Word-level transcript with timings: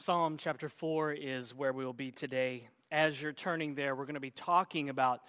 Psalm 0.00 0.38
chapter 0.38 0.70
4 0.70 1.12
is 1.12 1.54
where 1.54 1.74
we 1.74 1.84
will 1.84 1.92
be 1.92 2.10
today. 2.10 2.66
As 2.90 3.20
you're 3.20 3.34
turning 3.34 3.74
there, 3.74 3.94
we're 3.94 4.06
going 4.06 4.14
to 4.14 4.18
be 4.18 4.30
talking 4.30 4.88
about 4.88 5.20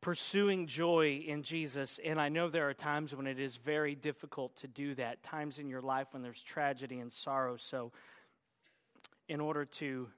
pursuing 0.00 0.66
joy 0.66 1.22
in 1.24 1.44
Jesus. 1.44 2.00
And 2.04 2.20
I 2.20 2.28
know 2.28 2.48
there 2.48 2.68
are 2.68 2.74
times 2.74 3.14
when 3.14 3.28
it 3.28 3.38
is 3.38 3.54
very 3.54 3.94
difficult 3.94 4.56
to 4.56 4.66
do 4.66 4.96
that, 4.96 5.22
times 5.22 5.60
in 5.60 5.68
your 5.68 5.80
life 5.80 6.08
when 6.10 6.24
there's 6.24 6.42
tragedy 6.42 6.98
and 6.98 7.12
sorrow. 7.12 7.56
So, 7.56 7.92
in 9.28 9.40
order 9.40 9.64
to 9.64 10.08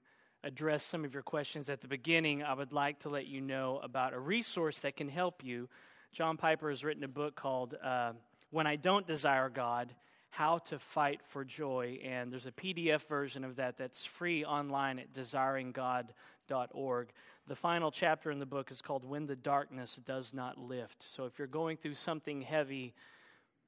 address 0.43 0.85
some 0.85 1.05
of 1.05 1.13
your 1.13 1.23
questions 1.23 1.69
at 1.69 1.83
the 1.83 1.89
beginning, 1.89 2.43
I 2.43 2.55
would 2.55 2.73
like 2.73 3.01
to 3.01 3.11
let 3.11 3.27
you 3.27 3.43
know 3.43 3.79
about 3.83 4.15
a 4.15 4.19
resource 4.19 4.81
that 4.81 4.97
can 4.97 5.11
help 5.11 5.45
you. 5.45 5.69
John 6.13 6.39
Piper 6.39 6.71
has 6.71 6.83
written 6.83 7.05
a 7.05 7.09
book 7.09 7.35
called 7.35 7.75
uh, 7.85 8.13
When 8.51 8.67
I 8.67 8.77
Don't 8.77 9.07
Desire 9.07 9.51
God 9.51 9.95
how 10.33 10.57
to 10.57 10.79
Fight 10.79 11.21
for 11.23 11.45
Joy. 11.45 12.01
And 12.03 12.33
there's 12.33 12.47
a 12.47 12.53
PDF 12.53 13.07
version 13.07 13.45
of 13.45 13.57
that 13.57 13.77
that's 13.77 14.03
free 14.03 14.47
online 14.47 14.99
at 14.99 15.13
desiringgod.org. 15.13 17.09
The 17.47 17.55
final 17.55 17.91
chapter 17.91 18.31
in 18.31 18.39
the 18.39 18.47
book 18.47 18.71
is 18.71 18.81
called 18.81 19.05
When 19.05 19.27
the 19.27 19.37
Darkness 19.37 20.01
Does 20.07 20.33
Not 20.33 20.57
Lift. 20.57 21.05
So 21.07 21.27
if 21.27 21.39
you're 21.39 21.47
going 21.47 21.77
through 21.77 21.97
something 21.97 22.41
heavy, 22.41 22.95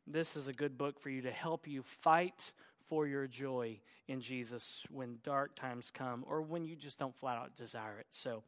this 0.07 0.37
is 0.37 0.49
a 0.49 0.55
good 0.55 0.79
book 0.79 0.99
for 0.99 1.11
you 1.11 1.21
to 1.21 1.31
help 1.31 1.69
you 1.69 1.83
fight 1.83 2.53
for 2.89 3.07
your 3.07 3.27
joy 3.27 3.79
in 4.09 4.23
Jesus 4.23 4.83
when 4.91 5.19
dark 5.23 5.55
times 5.55 5.91
come 5.91 6.25
or 6.27 6.41
when 6.41 6.65
you 6.65 6.77
just 6.77 6.99
don't 6.99 7.15
flat 7.15 7.37
out 7.37 7.55
desire 7.55 7.99
it. 7.99 8.07
So 8.09 8.43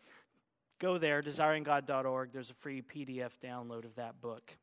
go 0.79 0.97
there, 0.97 1.23
desiringgod.org. 1.23 2.33
There's 2.33 2.49
a 2.49 2.55
free 2.55 2.81
PDF 2.81 3.33
download 3.45 3.85
of 3.85 3.95
that 3.97 4.23
book. 4.23 4.57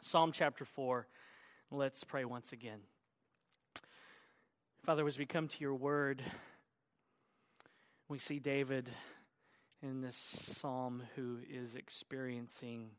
Psalm 0.00 0.32
chapter 0.32 0.64
4. 0.64 1.06
Let's 1.74 2.04
pray 2.04 2.26
once 2.26 2.52
again. 2.52 2.80
Father, 4.84 5.06
as 5.06 5.16
we 5.16 5.24
come 5.24 5.48
to 5.48 5.56
your 5.58 5.74
word, 5.74 6.22
we 8.10 8.18
see 8.18 8.38
David 8.38 8.90
in 9.82 10.02
this 10.02 10.14
psalm 10.14 11.02
who 11.16 11.38
is 11.50 11.74
experiencing 11.74 12.90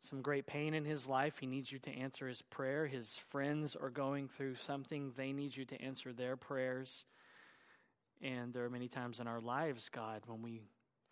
some 0.00 0.22
great 0.22 0.48
pain 0.48 0.74
in 0.74 0.84
his 0.84 1.06
life. 1.06 1.38
He 1.38 1.46
needs 1.46 1.70
you 1.70 1.78
to 1.78 1.90
answer 1.92 2.26
his 2.26 2.42
prayer. 2.42 2.88
His 2.88 3.16
friends 3.30 3.76
are 3.76 3.90
going 3.90 4.26
through 4.26 4.56
something, 4.56 5.12
they 5.16 5.32
need 5.32 5.56
you 5.56 5.64
to 5.66 5.80
answer 5.80 6.12
their 6.12 6.36
prayers. 6.36 7.06
And 8.20 8.52
there 8.52 8.64
are 8.64 8.70
many 8.70 8.88
times 8.88 9.20
in 9.20 9.28
our 9.28 9.40
lives, 9.40 9.88
God, 9.88 10.22
when 10.26 10.42
we 10.42 10.62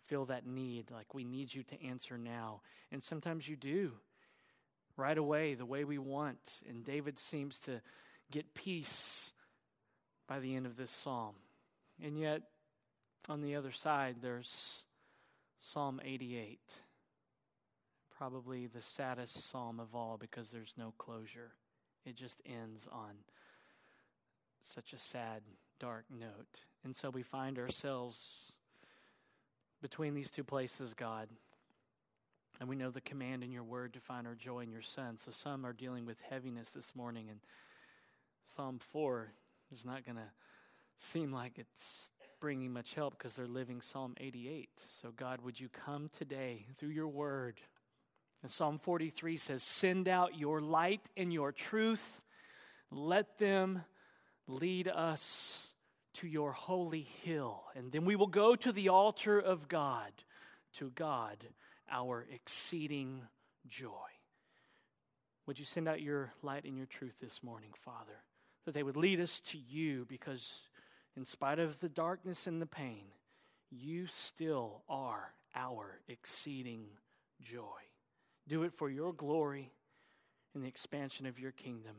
feel 0.07 0.25
that 0.25 0.45
need, 0.45 0.91
like 0.91 1.13
we 1.13 1.23
need 1.23 1.55
you 1.55 1.63
to 1.63 1.81
answer 1.81 2.17
now. 2.17 2.59
And 2.91 3.01
sometimes 3.01 3.47
you 3.47 3.55
do 3.55 3.93
right 4.97 5.17
away 5.17 5.53
the 5.53 5.65
way 5.65 5.83
we 5.83 5.97
want. 5.97 6.61
And 6.67 6.83
David 6.83 7.17
seems 7.17 7.59
to 7.59 7.81
get 8.31 8.53
peace 8.53 9.33
by 10.27 10.39
the 10.39 10.55
end 10.55 10.65
of 10.65 10.77
this 10.77 10.91
psalm. 10.91 11.35
And 12.03 12.17
yet, 12.17 12.41
on 13.29 13.41
the 13.41 13.55
other 13.55 13.71
side, 13.71 14.17
there's 14.21 14.83
Psalm 15.59 16.01
88. 16.03 16.59
Probably 18.17 18.67
the 18.67 18.81
saddest 18.81 19.49
psalm 19.49 19.79
of 19.79 19.95
all 19.95 20.17
because 20.19 20.49
there's 20.49 20.73
no 20.77 20.93
closure. 20.97 21.51
It 22.05 22.15
just 22.15 22.41
ends 22.45 22.87
on 22.91 23.11
such 24.61 24.93
a 24.93 24.97
sad, 24.97 25.41
dark 25.79 26.05
note. 26.09 26.65
And 26.83 26.95
so 26.95 27.09
we 27.09 27.21
find 27.21 27.57
ourselves 27.57 28.53
between 29.81 30.13
these 30.13 30.31
two 30.31 30.43
places, 30.43 30.93
God. 30.93 31.27
And 32.59 32.69
we 32.69 32.75
know 32.75 32.91
the 32.91 33.01
command 33.01 33.43
in 33.43 33.51
your 33.51 33.63
word 33.63 33.93
to 33.93 33.99
find 33.99 34.27
our 34.27 34.35
joy 34.35 34.59
in 34.59 34.71
your 34.71 34.81
Son. 34.81 35.17
So 35.17 35.31
some 35.31 35.65
are 35.65 35.73
dealing 35.73 36.05
with 36.05 36.21
heaviness 36.21 36.69
this 36.69 36.95
morning, 36.95 37.27
and 37.29 37.39
Psalm 38.45 38.79
4 38.91 39.31
is 39.71 39.85
not 39.85 40.05
going 40.05 40.17
to 40.17 40.31
seem 40.97 41.31
like 41.31 41.57
it's 41.57 42.11
bringing 42.39 42.71
much 42.71 42.93
help 42.93 43.17
because 43.17 43.33
they're 43.33 43.47
living 43.47 43.81
Psalm 43.81 44.13
88. 44.19 44.69
So, 45.01 45.11
God, 45.15 45.41
would 45.41 45.59
you 45.59 45.69
come 45.69 46.09
today 46.17 46.65
through 46.77 46.89
your 46.89 47.07
word? 47.07 47.59
And 48.41 48.51
Psalm 48.51 48.79
43 48.79 49.37
says, 49.37 49.63
Send 49.63 50.07
out 50.07 50.37
your 50.37 50.61
light 50.61 51.01
and 51.17 51.33
your 51.33 51.51
truth, 51.51 52.21
let 52.91 53.39
them 53.39 53.83
lead 54.47 54.87
us 54.87 55.73
to 56.15 56.27
your 56.27 56.51
holy 56.51 57.07
hill. 57.23 57.63
And 57.75 57.91
then 57.91 58.05
we 58.05 58.15
will 58.15 58.27
go 58.27 58.55
to 58.55 58.71
the 58.71 58.89
altar 58.89 59.39
of 59.39 59.67
God, 59.67 60.11
to 60.73 60.91
God 60.91 61.37
our 61.93 62.25
exceeding 62.33 63.21
joy. 63.69 63.87
Would 65.45 65.59
you 65.59 65.65
send 65.65 65.87
out 65.87 66.01
your 66.01 66.33
light 66.41 66.65
and 66.65 66.75
your 66.75 66.87
truth 66.87 67.19
this 67.21 67.43
morning, 67.43 67.69
Father, 67.85 68.23
that 68.65 68.73
they 68.73 68.83
would 68.83 68.97
lead 68.97 69.19
us 69.19 69.39
to 69.51 69.57
you 69.57 70.05
because, 70.09 70.61
in 71.15 71.25
spite 71.25 71.59
of 71.59 71.79
the 71.79 71.89
darkness 71.89 72.47
and 72.47 72.61
the 72.61 72.65
pain, 72.65 73.03
you 73.69 74.07
still 74.07 74.81
are 74.89 75.33
our 75.55 75.99
exceeding 76.07 76.85
joy. 77.41 77.61
Do 78.47 78.63
it 78.63 78.73
for 78.73 78.89
your 78.89 79.13
glory 79.13 79.71
and 80.53 80.63
the 80.63 80.67
expansion 80.67 81.25
of 81.25 81.39
your 81.39 81.51
kingdom 81.51 81.95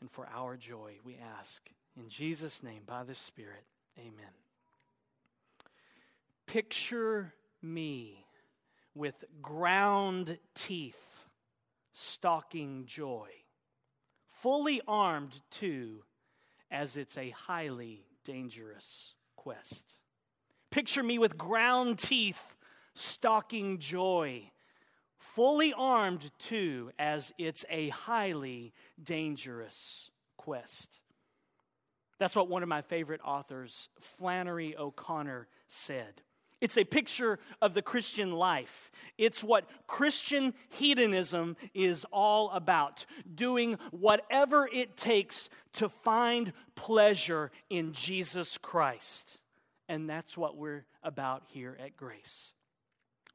and 0.00 0.10
for 0.10 0.28
our 0.34 0.56
joy, 0.56 0.96
we 1.04 1.16
ask. 1.38 1.66
In 1.96 2.08
Jesus' 2.08 2.62
name, 2.62 2.82
by 2.86 3.04
the 3.04 3.14
Spirit, 3.14 3.64
amen. 3.98 4.32
Picture 6.46 7.32
me 7.62 8.26
with 8.94 9.24
ground 9.42 10.38
teeth, 10.54 11.26
stalking 11.92 12.84
joy. 12.86 13.28
Fully 14.30 14.80
armed, 14.86 15.40
too, 15.50 16.04
as 16.70 16.96
it's 16.96 17.16
a 17.16 17.30
highly 17.30 18.06
dangerous 18.24 19.14
quest. 19.36 19.96
Picture 20.70 21.02
me 21.02 21.18
with 21.18 21.38
ground 21.38 21.98
teeth, 21.98 22.56
stalking 22.94 23.78
joy. 23.78 24.50
Fully 25.18 25.72
armed, 25.72 26.30
too, 26.38 26.90
as 26.98 27.32
it's 27.38 27.64
a 27.70 27.88
highly 27.88 28.72
dangerous 29.02 30.10
quest. 30.36 31.00
That's 32.18 32.36
what 32.36 32.48
one 32.48 32.62
of 32.62 32.68
my 32.68 32.82
favorite 32.82 33.20
authors, 33.24 33.88
Flannery 34.00 34.76
O'Connor, 34.76 35.48
said. 35.66 36.22
It's 36.64 36.78
a 36.78 36.84
picture 36.84 37.38
of 37.60 37.74
the 37.74 37.82
Christian 37.82 38.32
life. 38.32 38.90
It's 39.18 39.44
what 39.44 39.68
Christian 39.86 40.54
hedonism 40.70 41.58
is 41.74 42.06
all 42.10 42.48
about 42.52 43.04
doing 43.34 43.76
whatever 43.90 44.66
it 44.72 44.96
takes 44.96 45.50
to 45.74 45.90
find 45.90 46.54
pleasure 46.74 47.50
in 47.68 47.92
Jesus 47.92 48.56
Christ. 48.56 49.40
And 49.90 50.08
that's 50.08 50.38
what 50.38 50.56
we're 50.56 50.86
about 51.02 51.42
here 51.48 51.76
at 51.78 51.98
Grace. 51.98 52.54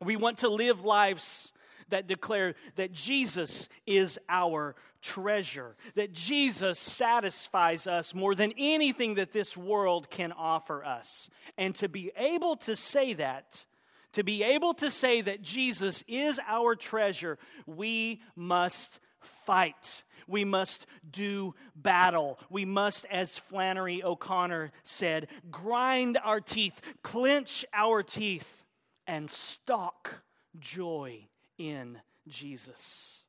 We 0.03 0.15
want 0.15 0.39
to 0.39 0.49
live 0.49 0.83
lives 0.83 1.53
that 1.89 2.07
declare 2.07 2.55
that 2.75 2.91
Jesus 2.91 3.69
is 3.85 4.19
our 4.27 4.75
treasure, 5.01 5.75
that 5.95 6.11
Jesus 6.11 6.79
satisfies 6.79 7.87
us 7.87 8.13
more 8.13 8.35
than 8.35 8.53
anything 8.57 9.15
that 9.15 9.31
this 9.31 9.55
world 9.55 10.09
can 10.09 10.31
offer 10.31 10.83
us. 10.83 11.29
And 11.57 11.73
to 11.75 11.89
be 11.89 12.11
able 12.17 12.57
to 12.57 12.75
say 12.75 13.13
that, 13.13 13.65
to 14.13 14.23
be 14.23 14.43
able 14.43 14.73
to 14.75 14.89
say 14.89 15.21
that 15.21 15.41
Jesus 15.41 16.03
is 16.07 16.39
our 16.47 16.75
treasure, 16.75 17.37
we 17.65 18.21
must 18.35 18.99
fight. 19.21 20.03
We 20.27 20.45
must 20.45 20.85
do 21.09 21.55
battle. 21.75 22.39
We 22.49 22.65
must, 22.65 23.05
as 23.05 23.37
Flannery 23.37 24.03
O'Connor 24.03 24.71
said, 24.83 25.27
grind 25.49 26.19
our 26.23 26.39
teeth, 26.39 26.81
clench 27.01 27.65
our 27.73 28.03
teeth, 28.03 28.65
and 29.07 29.29
stalk 29.29 30.21
joy 30.59 31.28
in 31.59 31.99
Jesus. 32.27 33.23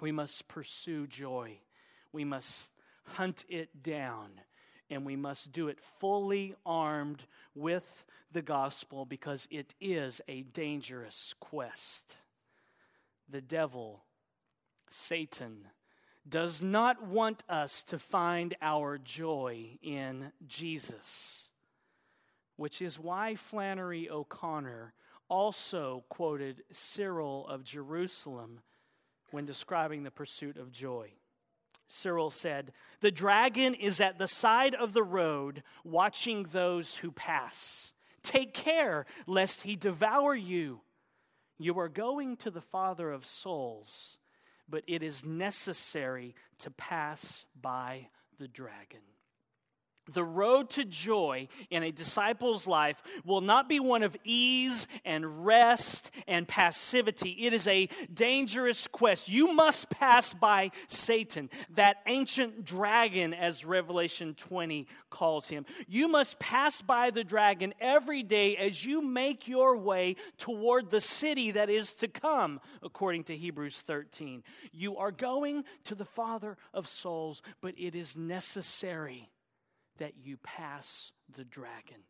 We 0.00 0.12
must 0.12 0.46
pursue 0.46 1.08
joy. 1.08 1.58
We 2.12 2.24
must 2.24 2.70
hunt 3.02 3.44
it 3.48 3.82
down. 3.82 4.40
And 4.90 5.04
we 5.04 5.16
must 5.16 5.52
do 5.52 5.68
it 5.68 5.80
fully 5.98 6.54
armed 6.64 7.24
with 7.54 8.04
the 8.30 8.42
gospel 8.42 9.04
because 9.04 9.48
it 9.50 9.74
is 9.80 10.20
a 10.28 10.42
dangerous 10.42 11.34
quest. 11.40 12.16
The 13.28 13.40
devil, 13.40 14.04
Satan, 14.88 15.66
does 16.26 16.62
not 16.62 17.02
want 17.02 17.42
us 17.48 17.82
to 17.84 17.98
find 17.98 18.54
our 18.60 18.98
joy 18.98 19.78
in 19.82 20.32
Jesus, 20.46 21.48
which 22.56 22.80
is 22.82 22.98
why 22.98 23.34
Flannery 23.34 24.08
O'Connor 24.10 24.92
also 25.28 26.04
quoted 26.08 26.62
Cyril 26.72 27.46
of 27.46 27.64
Jerusalem 27.64 28.60
when 29.30 29.46
describing 29.46 30.02
the 30.02 30.10
pursuit 30.10 30.56
of 30.56 30.72
joy. 30.72 31.12
Cyril 31.86 32.30
said, 32.30 32.72
The 33.00 33.10
dragon 33.10 33.74
is 33.74 34.00
at 34.00 34.18
the 34.18 34.28
side 34.28 34.74
of 34.74 34.92
the 34.92 35.02
road, 35.02 35.62
watching 35.84 36.44
those 36.44 36.96
who 36.96 37.10
pass. 37.10 37.92
Take 38.22 38.52
care 38.52 39.06
lest 39.26 39.62
he 39.62 39.74
devour 39.74 40.34
you. 40.34 40.80
You 41.58 41.78
are 41.80 41.88
going 41.88 42.36
to 42.38 42.50
the 42.50 42.60
Father 42.60 43.10
of 43.10 43.26
souls, 43.26 44.18
but 44.68 44.84
it 44.86 45.02
is 45.02 45.24
necessary 45.24 46.34
to 46.58 46.70
pass 46.70 47.44
by 47.60 48.08
the 48.38 48.48
dragon. 48.48 49.00
The 50.12 50.24
road 50.24 50.70
to 50.70 50.84
joy 50.84 51.48
in 51.70 51.82
a 51.82 51.92
disciple's 51.92 52.66
life 52.66 53.02
will 53.24 53.40
not 53.40 53.68
be 53.68 53.80
one 53.80 54.02
of 54.02 54.16
ease 54.24 54.86
and 55.04 55.44
rest 55.44 56.10
and 56.26 56.46
passivity. 56.46 57.30
It 57.30 57.52
is 57.52 57.66
a 57.66 57.88
dangerous 58.12 58.86
quest. 58.86 59.28
You 59.28 59.52
must 59.52 59.90
pass 59.90 60.32
by 60.32 60.70
Satan, 60.88 61.50
that 61.74 61.98
ancient 62.06 62.64
dragon, 62.64 63.34
as 63.34 63.64
Revelation 63.64 64.34
20 64.34 64.86
calls 65.10 65.48
him. 65.48 65.64
You 65.86 66.08
must 66.08 66.38
pass 66.38 66.82
by 66.82 67.10
the 67.10 67.24
dragon 67.24 67.74
every 67.80 68.22
day 68.22 68.56
as 68.56 68.84
you 68.84 69.02
make 69.02 69.48
your 69.48 69.76
way 69.76 70.16
toward 70.38 70.90
the 70.90 71.00
city 71.00 71.52
that 71.52 71.70
is 71.70 71.94
to 71.94 72.08
come, 72.08 72.60
according 72.82 73.24
to 73.24 73.36
Hebrews 73.36 73.80
13. 73.82 74.42
You 74.72 74.96
are 74.96 75.12
going 75.12 75.64
to 75.84 75.94
the 75.94 76.04
Father 76.04 76.56
of 76.72 76.88
souls, 76.88 77.42
but 77.60 77.74
it 77.78 77.94
is 77.94 78.16
necessary 78.16 79.28
that 79.98 80.14
you 80.22 80.36
pass 80.38 81.12
the 81.36 81.44
dragon. 81.44 82.02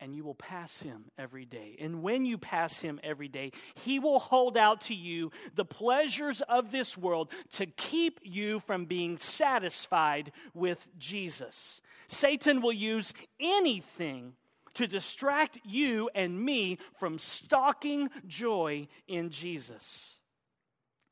And 0.00 0.14
you 0.14 0.22
will 0.22 0.34
pass 0.34 0.80
him 0.80 1.06
every 1.18 1.44
day. 1.44 1.76
And 1.80 2.02
when 2.04 2.24
you 2.24 2.38
pass 2.38 2.78
him 2.78 3.00
every 3.02 3.26
day, 3.26 3.50
he 3.74 3.98
will 3.98 4.20
hold 4.20 4.56
out 4.56 4.82
to 4.82 4.94
you 4.94 5.32
the 5.56 5.64
pleasures 5.64 6.40
of 6.40 6.70
this 6.70 6.96
world 6.96 7.32
to 7.54 7.66
keep 7.66 8.20
you 8.22 8.60
from 8.60 8.84
being 8.84 9.18
satisfied 9.18 10.30
with 10.54 10.86
Jesus. 10.98 11.80
Satan 12.06 12.60
will 12.60 12.72
use 12.72 13.12
anything 13.40 14.34
to 14.74 14.86
distract 14.86 15.58
you 15.64 16.08
and 16.14 16.40
me 16.40 16.78
from 16.98 17.18
stalking 17.18 18.08
joy 18.28 18.86
in 19.08 19.30
Jesus. 19.30 20.20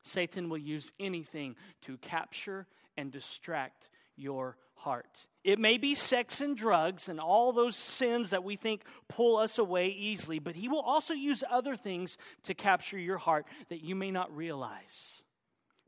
Satan 0.01 0.47
will 0.47 0.57
use 0.57 0.93
anything 0.97 1.57
to 1.81 1.97
capture 1.97 2.65
and 2.95 3.11
distract 3.11 3.89
your 4.15 4.55
heart. 4.75 5.27
It 5.47 5.59
may 5.59 5.77
be 5.77 5.95
sex 5.95 6.41
and 6.41 6.57
drugs 6.57 7.07
and 7.07 7.21
all 7.21 7.53
those 7.53 7.77
sins 7.77 8.31
that 8.31 8.43
we 8.43 8.57
think 8.57 8.83
pull 9.07 9.37
us 9.37 9.57
away 9.57 9.87
easily, 9.87 10.39
but 10.39 10.57
He 10.57 10.67
will 10.67 10.81
also 10.81 11.13
use 11.13 11.41
other 11.49 11.77
things 11.77 12.17
to 12.43 12.53
capture 12.53 12.99
your 12.99 13.17
heart 13.17 13.47
that 13.69 13.81
you 13.81 13.95
may 13.95 14.11
not 14.11 14.35
realize 14.35 15.23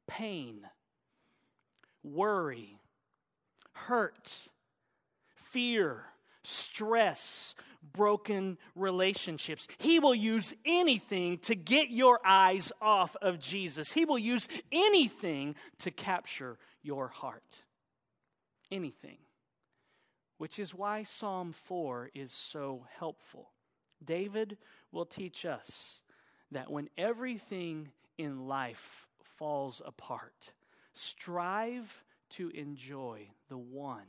pain, 0.07 0.61
worry, 2.03 2.79
hurt, 3.73 4.33
fear, 5.35 6.05
stress, 6.43 7.53
broken 7.91 8.57
relationships. 8.75 9.67
He 9.77 9.99
will 9.99 10.15
use 10.15 10.53
anything 10.65 11.37
to 11.39 11.55
get 11.55 11.89
your 11.89 12.21
eyes 12.25 12.71
off 12.81 13.17
of 13.21 13.39
Jesus. 13.39 13.91
He 13.91 14.05
will 14.05 14.19
use 14.19 14.47
anything 14.71 15.55
to 15.79 15.91
capture 15.91 16.57
your 16.81 17.09
heart 17.09 17.63
anything, 18.71 19.17
which 20.39 20.57
is 20.57 20.73
why 20.73 21.03
Psalm 21.03 21.51
4 21.51 22.11
is 22.15 22.31
so 22.31 22.85
helpful. 22.97 23.51
David 24.03 24.57
will 24.91 25.05
teach 25.05 25.45
us 25.45 26.01
that 26.51 26.71
when 26.71 26.89
everything 26.97 27.89
in 28.17 28.47
life 28.47 29.05
falls 29.37 29.81
apart, 29.85 30.53
strive 30.93 32.03
to 32.31 32.49
enjoy 32.51 33.27
the 33.49 33.57
one 33.57 34.07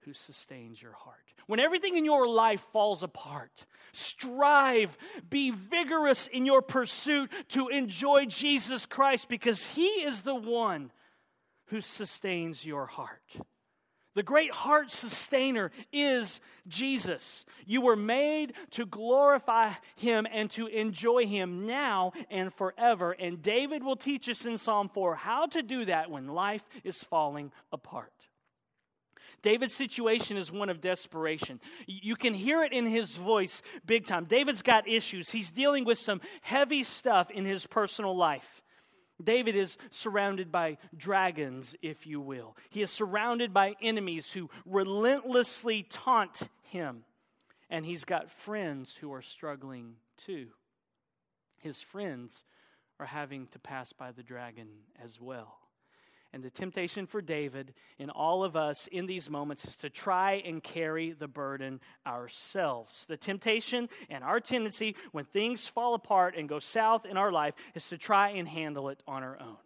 who 0.00 0.12
sustains 0.12 0.82
your 0.82 0.92
heart. 0.92 1.32
When 1.46 1.60
everything 1.60 1.96
in 1.96 2.04
your 2.04 2.28
life 2.28 2.60
falls 2.72 3.02
apart, 3.02 3.64
strive, 3.92 4.96
be 5.30 5.50
vigorous 5.50 6.26
in 6.26 6.44
your 6.44 6.60
pursuit 6.60 7.30
to 7.48 7.68
enjoy 7.68 8.26
Jesus 8.26 8.84
Christ 8.84 9.30
because 9.30 9.64
He 9.64 9.86
is 9.86 10.22
the 10.22 10.34
one 10.34 10.92
who 11.68 11.80
sustains 11.80 12.66
your 12.66 12.84
heart. 12.84 13.22
The 14.14 14.22
great 14.22 14.52
heart 14.52 14.90
sustainer 14.90 15.72
is 15.92 16.40
Jesus. 16.68 17.44
You 17.66 17.80
were 17.80 17.96
made 17.96 18.54
to 18.72 18.86
glorify 18.86 19.72
him 19.96 20.26
and 20.30 20.50
to 20.52 20.68
enjoy 20.68 21.26
him 21.26 21.66
now 21.66 22.12
and 22.30 22.54
forever. 22.54 23.12
And 23.12 23.42
David 23.42 23.82
will 23.82 23.96
teach 23.96 24.28
us 24.28 24.44
in 24.44 24.56
Psalm 24.56 24.88
4 24.88 25.16
how 25.16 25.46
to 25.46 25.62
do 25.62 25.84
that 25.86 26.10
when 26.10 26.28
life 26.28 26.64
is 26.84 27.02
falling 27.02 27.50
apart. 27.72 28.12
David's 29.42 29.74
situation 29.74 30.38
is 30.38 30.50
one 30.50 30.70
of 30.70 30.80
desperation. 30.80 31.60
You 31.86 32.16
can 32.16 32.32
hear 32.32 32.62
it 32.62 32.72
in 32.72 32.86
his 32.86 33.16
voice 33.16 33.60
big 33.84 34.06
time. 34.06 34.24
David's 34.24 34.62
got 34.62 34.88
issues. 34.88 35.30
He's 35.30 35.50
dealing 35.50 35.84
with 35.84 35.98
some 35.98 36.22
heavy 36.40 36.82
stuff 36.82 37.30
in 37.30 37.44
his 37.44 37.66
personal 37.66 38.16
life. 38.16 38.62
David 39.22 39.54
is 39.54 39.76
surrounded 39.90 40.50
by 40.50 40.78
dragons, 40.96 41.76
if 41.82 42.06
you 42.06 42.20
will. 42.20 42.56
He 42.70 42.82
is 42.82 42.90
surrounded 42.90 43.54
by 43.54 43.76
enemies 43.80 44.32
who 44.32 44.50
relentlessly 44.66 45.84
taunt 45.84 46.48
him. 46.62 47.04
And 47.70 47.86
he's 47.86 48.04
got 48.04 48.30
friends 48.30 48.96
who 48.96 49.12
are 49.12 49.22
struggling 49.22 49.96
too. 50.16 50.48
His 51.58 51.80
friends 51.80 52.44
are 53.00 53.06
having 53.06 53.46
to 53.48 53.58
pass 53.58 53.92
by 53.92 54.12
the 54.12 54.22
dragon 54.22 54.68
as 55.02 55.20
well. 55.20 55.58
And 56.34 56.42
the 56.42 56.50
temptation 56.50 57.06
for 57.06 57.22
David 57.22 57.74
and 57.96 58.10
all 58.10 58.42
of 58.42 58.56
us 58.56 58.88
in 58.88 59.06
these 59.06 59.30
moments 59.30 59.64
is 59.66 59.76
to 59.76 59.88
try 59.88 60.42
and 60.44 60.60
carry 60.60 61.12
the 61.12 61.28
burden 61.28 61.78
ourselves. 62.04 63.06
The 63.06 63.16
temptation 63.16 63.88
and 64.10 64.24
our 64.24 64.40
tendency 64.40 64.96
when 65.12 65.26
things 65.26 65.68
fall 65.68 65.94
apart 65.94 66.34
and 66.36 66.48
go 66.48 66.58
south 66.58 67.06
in 67.06 67.16
our 67.16 67.30
life 67.30 67.54
is 67.76 67.88
to 67.90 67.98
try 67.98 68.30
and 68.30 68.48
handle 68.48 68.88
it 68.88 69.00
on 69.06 69.22
our 69.22 69.40
own. 69.40 69.58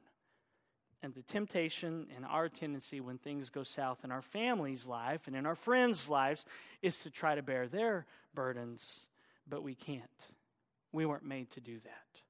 And 1.03 1.15
the 1.15 1.23
temptation 1.23 2.07
and 2.15 2.27
our 2.27 2.51
tendency 2.51 3.01
when 3.01 3.17
things 3.17 3.49
go 3.49 3.63
south 3.63 4.05
in 4.05 4.13
our 4.13 4.21
family's 4.21 4.87
life 4.87 5.23
and 5.27 5.35
in 5.35 5.47
our 5.47 5.55
friends' 5.55 6.11
lives 6.11 6.45
is 6.83 6.99
to 6.99 7.11
try 7.11 7.35
to 7.35 7.43
bear 7.43 7.67
their 7.67 8.05
burdens, 8.35 9.09
but 9.49 9.63
we 9.63 9.75
can't. 9.75 10.03
We 10.93 11.07
weren't 11.07 11.25
made 11.25 11.51
to 11.53 11.63
do 11.63 11.81
that. 11.81 12.21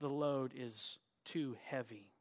The 0.00 0.10
load 0.10 0.52
is 0.56 0.98
too 1.24 1.56
heavy. 1.64 2.13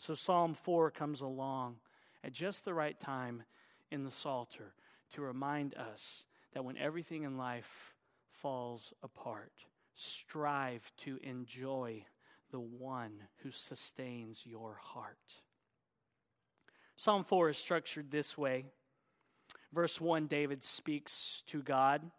So 0.00 0.14
Psalm 0.14 0.54
4 0.54 0.90
comes 0.90 1.20
along 1.20 1.76
at 2.24 2.32
just 2.32 2.64
the 2.64 2.72
right 2.72 2.98
time 2.98 3.42
in 3.90 4.02
the 4.02 4.10
Psalter 4.10 4.72
to 5.12 5.20
remind 5.20 5.74
us 5.74 6.26
that 6.54 6.64
when 6.64 6.78
everything 6.78 7.24
in 7.24 7.36
life 7.36 7.92
falls 8.32 8.94
apart, 9.02 9.52
strive 9.94 10.90
to 10.96 11.18
enjoy 11.22 12.06
the 12.50 12.60
one 12.60 13.12
who 13.42 13.50
sustains 13.50 14.44
your 14.46 14.78
heart. 14.82 15.42
Psalm 16.96 17.22
4 17.22 17.50
is 17.50 17.58
structured 17.58 18.10
this 18.10 18.38
way. 18.38 18.64
Verse 19.70 20.00
1, 20.00 20.28
David 20.28 20.64
speaks 20.64 21.44
to 21.48 21.62
God. 21.62 22.10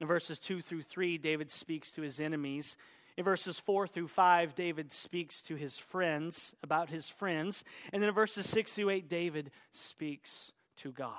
In 0.00 0.06
verses 0.06 0.38
2 0.38 0.62
through 0.62 0.82
3, 0.82 1.18
David 1.18 1.50
speaks 1.50 1.92
to 1.92 2.02
his 2.02 2.18
enemies. 2.18 2.78
In 3.16 3.24
verses 3.24 3.58
4 3.58 3.86
through 3.86 4.08
5, 4.08 4.54
David 4.54 4.92
speaks 4.92 5.40
to 5.42 5.54
his 5.54 5.78
friends 5.78 6.54
about 6.62 6.90
his 6.90 7.08
friends. 7.08 7.64
And 7.92 8.02
then 8.02 8.08
in 8.08 8.14
verses 8.14 8.48
6 8.48 8.72
through 8.72 8.90
8, 8.90 9.08
David 9.08 9.50
speaks 9.72 10.52
to 10.78 10.92
God. 10.92 11.14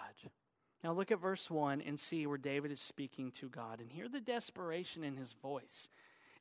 Now 0.84 0.94
look 0.94 1.12
at 1.12 1.20
verse 1.20 1.50
1 1.50 1.82
and 1.82 2.00
see 2.00 2.28
where 2.28 2.38
David 2.38 2.72
is 2.72 2.80
speaking 2.80 3.32
to 3.32 3.50
God 3.50 3.80
and 3.80 3.92
hear 3.92 4.08
the 4.08 4.20
desperation 4.20 5.04
in 5.04 5.16
his 5.16 5.34
voice. 5.34 5.90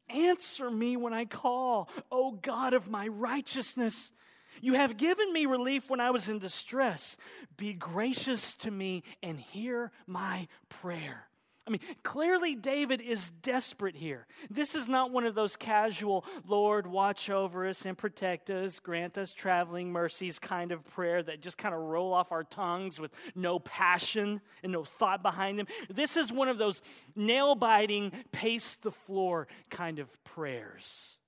Answer 0.09 0.71
me 0.71 0.97
when 0.97 1.15
I 1.15 1.25
call, 1.25 1.89
O 2.13 2.33
God 2.33 2.75
of 2.75 2.91
my 2.91 3.09
righteousness. 3.09 4.13
You 4.61 4.75
have 4.75 4.97
given 4.97 5.33
me 5.33 5.47
relief 5.47 5.91
when 5.91 6.01
I 6.01 6.11
was 6.11 6.29
in 6.29 6.39
distress. 6.39 7.17
Be 7.57 7.73
gracious 7.73 8.55
to 8.55 8.71
me 8.71 9.03
and 9.23 9.41
hear 9.41 9.91
my 10.07 10.49
prayer. 10.69 11.29
I 11.67 11.73
mean, 11.73 11.81
clearly 12.05 12.55
David 12.55 13.01
is 13.01 13.31
desperate 13.43 13.97
here. 13.97 14.29
This 14.49 14.77
is 14.77 14.87
not 14.87 15.11
one 15.11 15.27
of 15.27 15.35
those 15.35 15.57
casual, 15.57 16.25
Lord, 16.47 16.87
watch 16.87 17.29
over 17.29 17.67
us 17.67 17.85
and 17.85 17.99
protect 17.99 18.51
us, 18.51 18.79
grant 18.79 19.19
us 19.19 19.35
traveling 19.35 19.91
mercies 19.91 20.39
kind 20.39 20.71
of 20.71 20.85
prayer 20.85 21.25
that 21.25 21.43
just 21.43 21.59
kind 21.59 21.75
of 21.75 21.81
roll 21.81 22.13
off 22.13 22.31
our 22.31 22.45
tongues 22.45 23.01
with 23.01 23.11
no 23.35 23.59
passion 23.59 24.41
and 24.63 24.73
no 24.73 24.85
thought 24.85 25.23
behind 25.23 25.59
them. 25.59 25.67
This 25.91 26.17
is 26.17 26.33
one 26.33 26.49
of 26.49 26.59
those 26.59 26.83
nail 27.17 27.57
biting, 27.57 28.13
pace 28.31 28.77
the 28.77 28.93
floor 28.93 29.49
kind 29.69 29.99
of 29.99 30.23
prayers. 30.23 31.19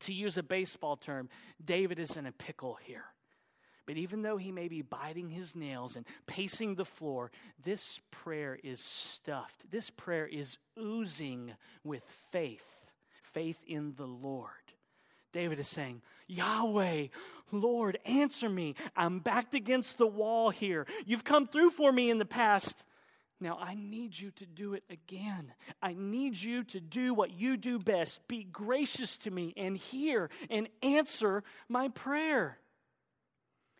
To 0.00 0.12
use 0.12 0.36
a 0.36 0.44
baseball 0.44 0.96
term, 0.96 1.28
David 1.64 1.98
is 1.98 2.16
in 2.16 2.26
a 2.26 2.32
pickle 2.32 2.78
here. 2.84 3.06
But 3.88 3.96
even 3.96 4.20
though 4.20 4.36
he 4.36 4.52
may 4.52 4.68
be 4.68 4.82
biting 4.82 5.30
his 5.30 5.56
nails 5.56 5.96
and 5.96 6.04
pacing 6.26 6.74
the 6.74 6.84
floor, 6.84 7.30
this 7.64 8.02
prayer 8.10 8.58
is 8.62 8.80
stuffed. 8.80 9.70
This 9.70 9.88
prayer 9.88 10.26
is 10.26 10.58
oozing 10.78 11.54
with 11.84 12.02
faith, 12.30 12.66
faith 13.22 13.58
in 13.66 13.94
the 13.94 14.04
Lord. 14.06 14.50
David 15.32 15.58
is 15.58 15.68
saying, 15.68 16.02
Yahweh, 16.26 17.06
Lord, 17.50 17.98
answer 18.04 18.50
me. 18.50 18.74
I'm 18.94 19.20
backed 19.20 19.54
against 19.54 19.96
the 19.96 20.06
wall 20.06 20.50
here. 20.50 20.86
You've 21.06 21.24
come 21.24 21.46
through 21.46 21.70
for 21.70 21.90
me 21.90 22.10
in 22.10 22.18
the 22.18 22.26
past. 22.26 22.84
Now 23.40 23.56
I 23.58 23.74
need 23.74 24.18
you 24.18 24.32
to 24.32 24.44
do 24.44 24.74
it 24.74 24.84
again. 24.90 25.54
I 25.80 25.94
need 25.96 26.36
you 26.36 26.62
to 26.64 26.80
do 26.80 27.14
what 27.14 27.30
you 27.32 27.56
do 27.56 27.78
best. 27.78 28.28
Be 28.28 28.44
gracious 28.44 29.16
to 29.18 29.30
me 29.30 29.54
and 29.56 29.78
hear 29.78 30.28
and 30.50 30.68
answer 30.82 31.42
my 31.70 31.88
prayer. 31.88 32.58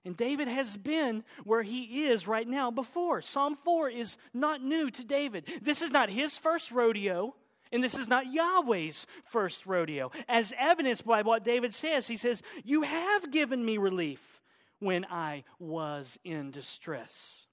And 0.08 0.16
David 0.16 0.48
has 0.48 0.78
been 0.78 1.22
where 1.44 1.62
he 1.62 2.06
is 2.06 2.26
right 2.26 2.48
now 2.48 2.70
before. 2.70 3.20
Psalm 3.20 3.54
4 3.54 3.90
is 3.90 4.16
not 4.32 4.62
new 4.62 4.90
to 4.90 5.04
David. 5.04 5.46
This 5.60 5.82
is 5.82 5.90
not 5.90 6.08
his 6.08 6.38
first 6.38 6.72
rodeo, 6.72 7.34
and 7.70 7.84
this 7.84 7.94
is 7.94 8.08
not 8.08 8.32
Yahweh's 8.32 9.06
first 9.26 9.66
rodeo. 9.66 10.10
As 10.26 10.54
evidenced 10.58 11.04
by 11.04 11.20
what 11.20 11.44
David 11.44 11.74
says, 11.74 12.06
he 12.06 12.16
says, 12.16 12.42
You 12.64 12.82
have 12.82 13.30
given 13.30 13.62
me 13.62 13.76
relief 13.76 14.40
when 14.78 15.04
I 15.04 15.44
was 15.58 16.18
in 16.24 16.52
distress. 16.52 17.46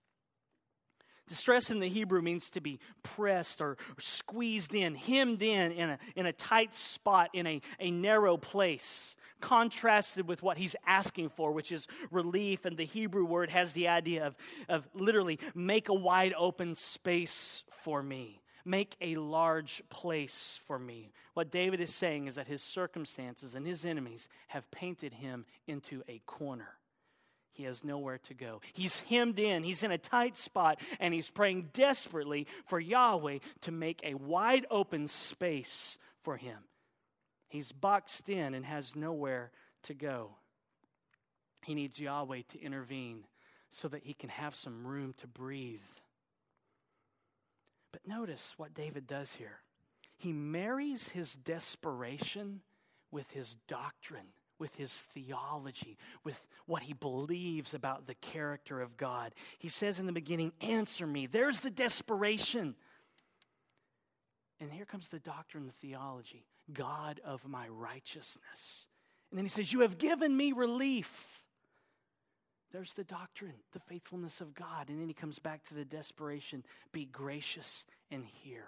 Distress 1.28 1.72
in 1.72 1.82
the 1.82 1.90
Hebrew 1.90 2.22
means 2.22 2.50
to 2.52 2.62
be 2.62 2.80
pressed 3.04 3.60
or, 3.60 3.72
or 3.72 4.00
squeezed 4.00 4.74
in, 4.74 4.96
hemmed 4.96 5.42
in 5.42 5.74
in 5.74 5.90
a, 5.90 6.00
in 6.16 6.26
a 6.26 6.32
tight 6.32 6.74
spot, 6.74 7.32
in 7.34 7.46
a, 7.48 7.62
a 7.82 7.92
narrow 7.92 8.38
place 8.38 9.18
contrasted 9.42 10.28
with 10.28 10.42
what 10.44 10.58
he's 10.58 10.76
asking 10.86 11.30
for, 11.30 11.52
which 11.52 11.72
is 11.72 11.88
relief. 12.12 12.66
And 12.66 12.78
the 12.78 12.86
Hebrew 12.86 13.26
word 13.26 13.50
has 13.50 13.72
the 13.74 13.88
idea 13.88 14.26
of, 14.26 14.36
of 14.68 14.88
literally 14.94 15.40
make 15.54 15.90
a 15.90 15.94
wide 15.94 16.34
open 16.38 16.76
space 16.76 17.64
for 17.82 18.02
me, 18.02 18.42
make 18.64 18.96
a 19.02 19.16
large 19.16 19.82
place 19.90 20.60
for 20.66 20.80
me. 20.80 21.12
What 21.34 21.52
David 21.52 21.82
is 21.82 21.94
saying 21.94 22.28
is 22.28 22.36
that 22.36 22.48
his 22.48 22.64
circumstances 22.64 23.56
and 23.56 23.68
his 23.68 23.86
enemies 23.86 24.28
have 24.48 24.70
painted 24.72 25.14
him 25.14 25.46
into 25.68 26.02
a 26.08 26.20
corner. 26.26 26.70
He 27.52 27.64
has 27.64 27.86
nowhere 27.86 28.18
to 28.26 28.34
go. 28.34 28.60
He's 28.74 29.00
hemmed 29.00 29.40
in, 29.40 29.64
he's 29.64 29.84
in 29.84 29.92
a 29.92 29.98
tight 29.98 30.36
spot, 30.36 30.82
and 31.00 31.14
he's 31.14 31.30
praying 31.30 31.70
desperately 31.72 32.48
for 32.66 32.82
Yahweh 32.82 33.40
to 33.62 33.72
make 33.72 34.02
a 34.04 34.14
wide 34.16 34.66
open 34.70 35.08
space 35.08 35.98
for 36.22 36.36
him. 36.36 36.58
He's 37.48 37.72
boxed 37.72 38.30
in 38.30 38.54
and 38.54 38.66
has 38.66 38.96
nowhere 38.96 39.52
to 39.84 39.94
go. 39.94 40.32
He 41.64 41.74
needs 41.74 42.00
Yahweh 42.00 42.42
to 42.50 42.62
intervene 42.62 43.26
so 43.72 43.88
that 43.88 44.04
he 44.04 44.14
can 44.14 44.30
have 44.30 44.56
some 44.56 44.86
room 44.86 45.14
to 45.18 45.28
breathe. 45.28 45.82
But 47.92 48.08
notice 48.08 48.54
what 48.58 48.74
David 48.74 49.08
does 49.08 49.34
here. 49.34 49.60
He 50.18 50.32
marries 50.32 51.10
his 51.10 51.36
desperation 51.36 52.62
with 53.12 53.32
his 53.32 53.56
doctrine, 53.68 54.28
with 54.60 54.76
his 54.76 55.02
theology, 55.02 55.98
with 56.24 56.48
what 56.66 56.84
he 56.84 56.94
believes 56.94 57.74
about 57.74 58.08
the 58.08 58.16
character 58.16 58.82
of 58.82 58.98
God. 58.98 59.34
He 59.60 59.70
says 59.70 60.00
in 60.00 60.06
the 60.06 60.12
beginning, 60.12 60.52
Answer 60.62 61.08
me. 61.08 61.26
There's 61.26 61.62
the 61.62 61.72
desperation. 61.72 62.76
And 64.60 64.72
here 64.72 64.86
comes 64.86 65.08
the 65.08 65.20
doctrine, 65.20 65.66
the 65.66 65.74
theology. 65.74 66.46
God 66.74 67.20
of 67.24 67.48
my 67.48 67.68
righteousness. 67.68 68.88
And 69.30 69.38
then 69.38 69.46
he 69.46 69.50
says, 69.50 69.72
You 69.72 69.82
have 69.82 69.98
given 69.98 70.36
me 70.36 70.52
relief. 70.52 71.42
There's 72.72 72.94
the 72.94 73.04
doctrine, 73.04 73.56
the 73.72 73.80
faithfulness 73.80 74.42
of 74.42 74.54
God. 74.54 74.90
And 74.90 75.00
then 75.00 75.08
he 75.08 75.14
comes 75.14 75.40
back 75.40 75.64
to 75.68 75.74
the 75.74 75.86
desperation 75.86 76.64
be 76.92 77.06
gracious 77.06 77.86
and 78.12 78.26
hear. 78.26 78.66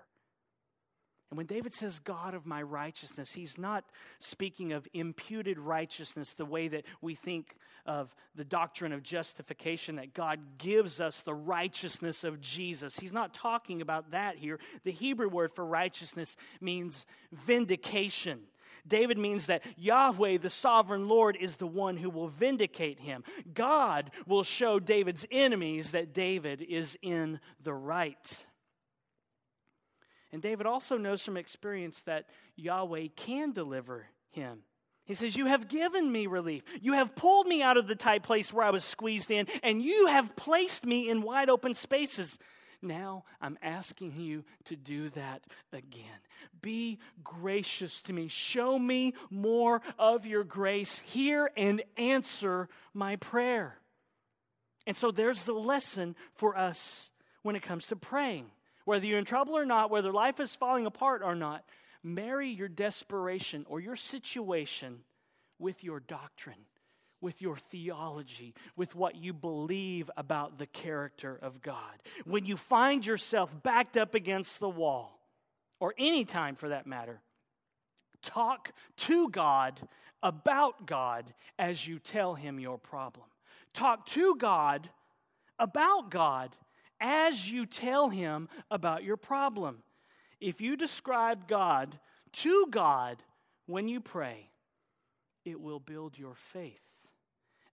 And 1.29 1.37
when 1.37 1.45
David 1.45 1.73
says, 1.73 1.99
God 1.99 2.33
of 2.33 2.45
my 2.45 2.61
righteousness, 2.61 3.33
he's 3.33 3.57
not 3.57 3.83
speaking 4.19 4.71
of 4.71 4.87
imputed 4.93 5.59
righteousness 5.59 6.33
the 6.33 6.45
way 6.45 6.69
that 6.69 6.85
we 7.01 7.15
think 7.15 7.57
of 7.85 8.15
the 8.35 8.45
doctrine 8.45 8.93
of 8.93 9.03
justification, 9.03 9.97
that 9.97 10.13
God 10.13 10.39
gives 10.57 11.01
us 11.01 11.21
the 11.21 11.33
righteousness 11.33 12.23
of 12.23 12.39
Jesus. 12.39 12.97
He's 12.97 13.11
not 13.11 13.33
talking 13.33 13.81
about 13.81 14.11
that 14.11 14.37
here. 14.37 14.59
The 14.83 14.91
Hebrew 14.91 15.27
word 15.27 15.51
for 15.53 15.65
righteousness 15.65 16.37
means 16.61 17.05
vindication. 17.31 18.39
David 18.87 19.17
means 19.17 19.47
that 19.47 19.63
Yahweh, 19.77 20.37
the 20.37 20.49
sovereign 20.49 21.09
Lord, 21.09 21.35
is 21.37 21.57
the 21.57 21.67
one 21.67 21.97
who 21.97 22.09
will 22.09 22.29
vindicate 22.29 23.01
him. 23.01 23.23
God 23.53 24.11
will 24.25 24.43
show 24.43 24.79
David's 24.79 25.25
enemies 25.29 25.91
that 25.91 26.13
David 26.13 26.61
is 26.61 26.97
in 27.01 27.41
the 27.63 27.73
right. 27.73 28.45
And 30.31 30.41
David 30.41 30.65
also 30.65 30.97
knows 30.97 31.23
from 31.23 31.37
experience 31.37 32.01
that 32.03 32.25
Yahweh 32.55 33.07
can 33.15 33.53
deliver 33.53 34.07
him. 34.31 34.63
He 35.05 35.13
says, 35.13 35.37
You 35.37 35.45
have 35.45 35.69
given 35.69 36.11
me 36.11 36.27
relief. 36.27 36.63
You 36.81 36.93
have 36.93 37.15
pulled 37.15 37.47
me 37.47 37.61
out 37.61 37.77
of 37.77 37.87
the 37.87 37.95
tight 37.95 38.23
place 38.23 38.51
where 38.51 38.65
I 38.65 38.71
was 38.71 38.83
squeezed 38.83 39.31
in, 39.31 39.47
and 39.63 39.81
you 39.81 40.07
have 40.07 40.35
placed 40.35 40.85
me 40.85 41.09
in 41.09 41.21
wide 41.21 41.49
open 41.49 41.73
spaces. 41.73 42.37
Now 42.81 43.23
I'm 43.41 43.57
asking 43.61 44.19
you 44.19 44.43
to 44.65 44.75
do 44.75 45.09
that 45.09 45.43
again. 45.71 46.19
Be 46.61 46.99
gracious 47.23 48.01
to 48.03 48.13
me. 48.13 48.27
Show 48.27 48.77
me 48.77 49.13
more 49.29 49.81
of 49.97 50.25
your 50.25 50.43
grace. 50.43 50.99
Hear 50.99 51.49
and 51.57 51.81
answer 51.95 52.67
my 52.93 53.15
prayer. 53.15 53.79
And 54.85 54.95
so 54.95 55.09
there's 55.09 55.45
the 55.45 55.53
lesson 55.53 56.15
for 56.35 56.57
us 56.57 57.11
when 57.41 57.55
it 57.55 57.63
comes 57.63 57.87
to 57.87 57.95
praying 57.95 58.51
whether 58.87 59.05
you're 59.05 59.19
in 59.19 59.25
trouble 59.25 59.57
or 59.57 59.65
not, 59.65 59.91
whether 59.91 60.13
life 60.13 60.39
is 60.39 60.55
falling 60.55 60.85
apart 60.85 61.21
or 61.21 61.35
not, 61.35 61.65
marry 62.03 62.47
your 62.47 62.69
desperation 62.69 63.65
or 63.67 63.81
your 63.81 63.97
situation 63.97 64.99
with 65.59 65.83
your 65.83 65.99
doctrine, 65.99 66.63
with 67.19 67.41
your 67.41 67.57
theology, 67.57 68.53
with 68.77 68.95
what 68.95 69.17
you 69.17 69.33
believe 69.33 70.09
about 70.15 70.57
the 70.57 70.67
character 70.67 71.37
of 71.41 71.61
God. 71.61 72.01
When 72.23 72.45
you 72.45 72.55
find 72.55 73.05
yourself 73.05 73.51
backed 73.61 73.97
up 73.97 74.15
against 74.15 74.61
the 74.61 74.69
wall, 74.69 75.19
or 75.81 75.93
any 75.97 76.23
time 76.23 76.55
for 76.55 76.69
that 76.69 76.87
matter, 76.87 77.19
talk 78.21 78.71
to 78.99 79.27
God 79.27 79.85
about 80.23 80.85
God 80.85 81.25
as 81.59 81.85
you 81.85 81.99
tell 81.99 82.35
him 82.35 82.57
your 82.57 82.77
problem. 82.77 83.25
Talk 83.73 84.05
to 84.07 84.35
God 84.35 84.89
about 85.59 86.09
God 86.09 86.55
as 86.99 87.49
you 87.49 87.65
tell 87.65 88.09
him 88.09 88.49
about 88.69 89.03
your 89.03 89.17
problem. 89.17 89.83
If 90.39 90.61
you 90.61 90.75
describe 90.75 91.47
God 91.47 91.99
to 92.33 92.67
God 92.69 93.23
when 93.65 93.87
you 93.87 93.99
pray, 93.99 94.49
it 95.45 95.59
will 95.59 95.79
build 95.79 96.17
your 96.17 96.35
faith. 96.35 96.81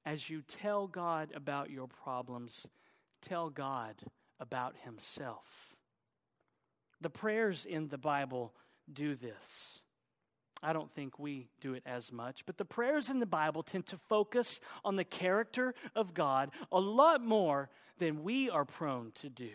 As 0.06 0.28
you 0.28 0.42
tell 0.42 0.86
God 0.86 1.30
about 1.34 1.70
your 1.70 1.88
problems, 1.88 2.66
tell 3.20 3.50
God 3.50 3.96
about 4.38 4.74
Himself. 4.84 5.74
The 7.00 7.10
prayers 7.10 7.64
in 7.64 7.88
the 7.88 7.98
Bible 7.98 8.54
do 8.92 9.14
this. 9.14 9.78
I 10.62 10.72
don't 10.72 10.90
think 10.90 11.18
we 11.18 11.48
do 11.60 11.74
it 11.74 11.82
as 11.84 12.10
much, 12.10 12.46
but 12.46 12.56
the 12.56 12.64
prayers 12.64 13.10
in 13.10 13.18
the 13.18 13.26
Bible 13.26 13.62
tend 13.62 13.86
to 13.86 13.98
focus 13.98 14.60
on 14.84 14.96
the 14.96 15.04
character 15.04 15.74
of 15.94 16.14
God 16.14 16.50
a 16.72 16.80
lot 16.80 17.22
more 17.22 17.68
than 17.98 18.22
we 18.22 18.50
are 18.50 18.64
prone 18.64 19.12
to 19.16 19.28
do. 19.28 19.50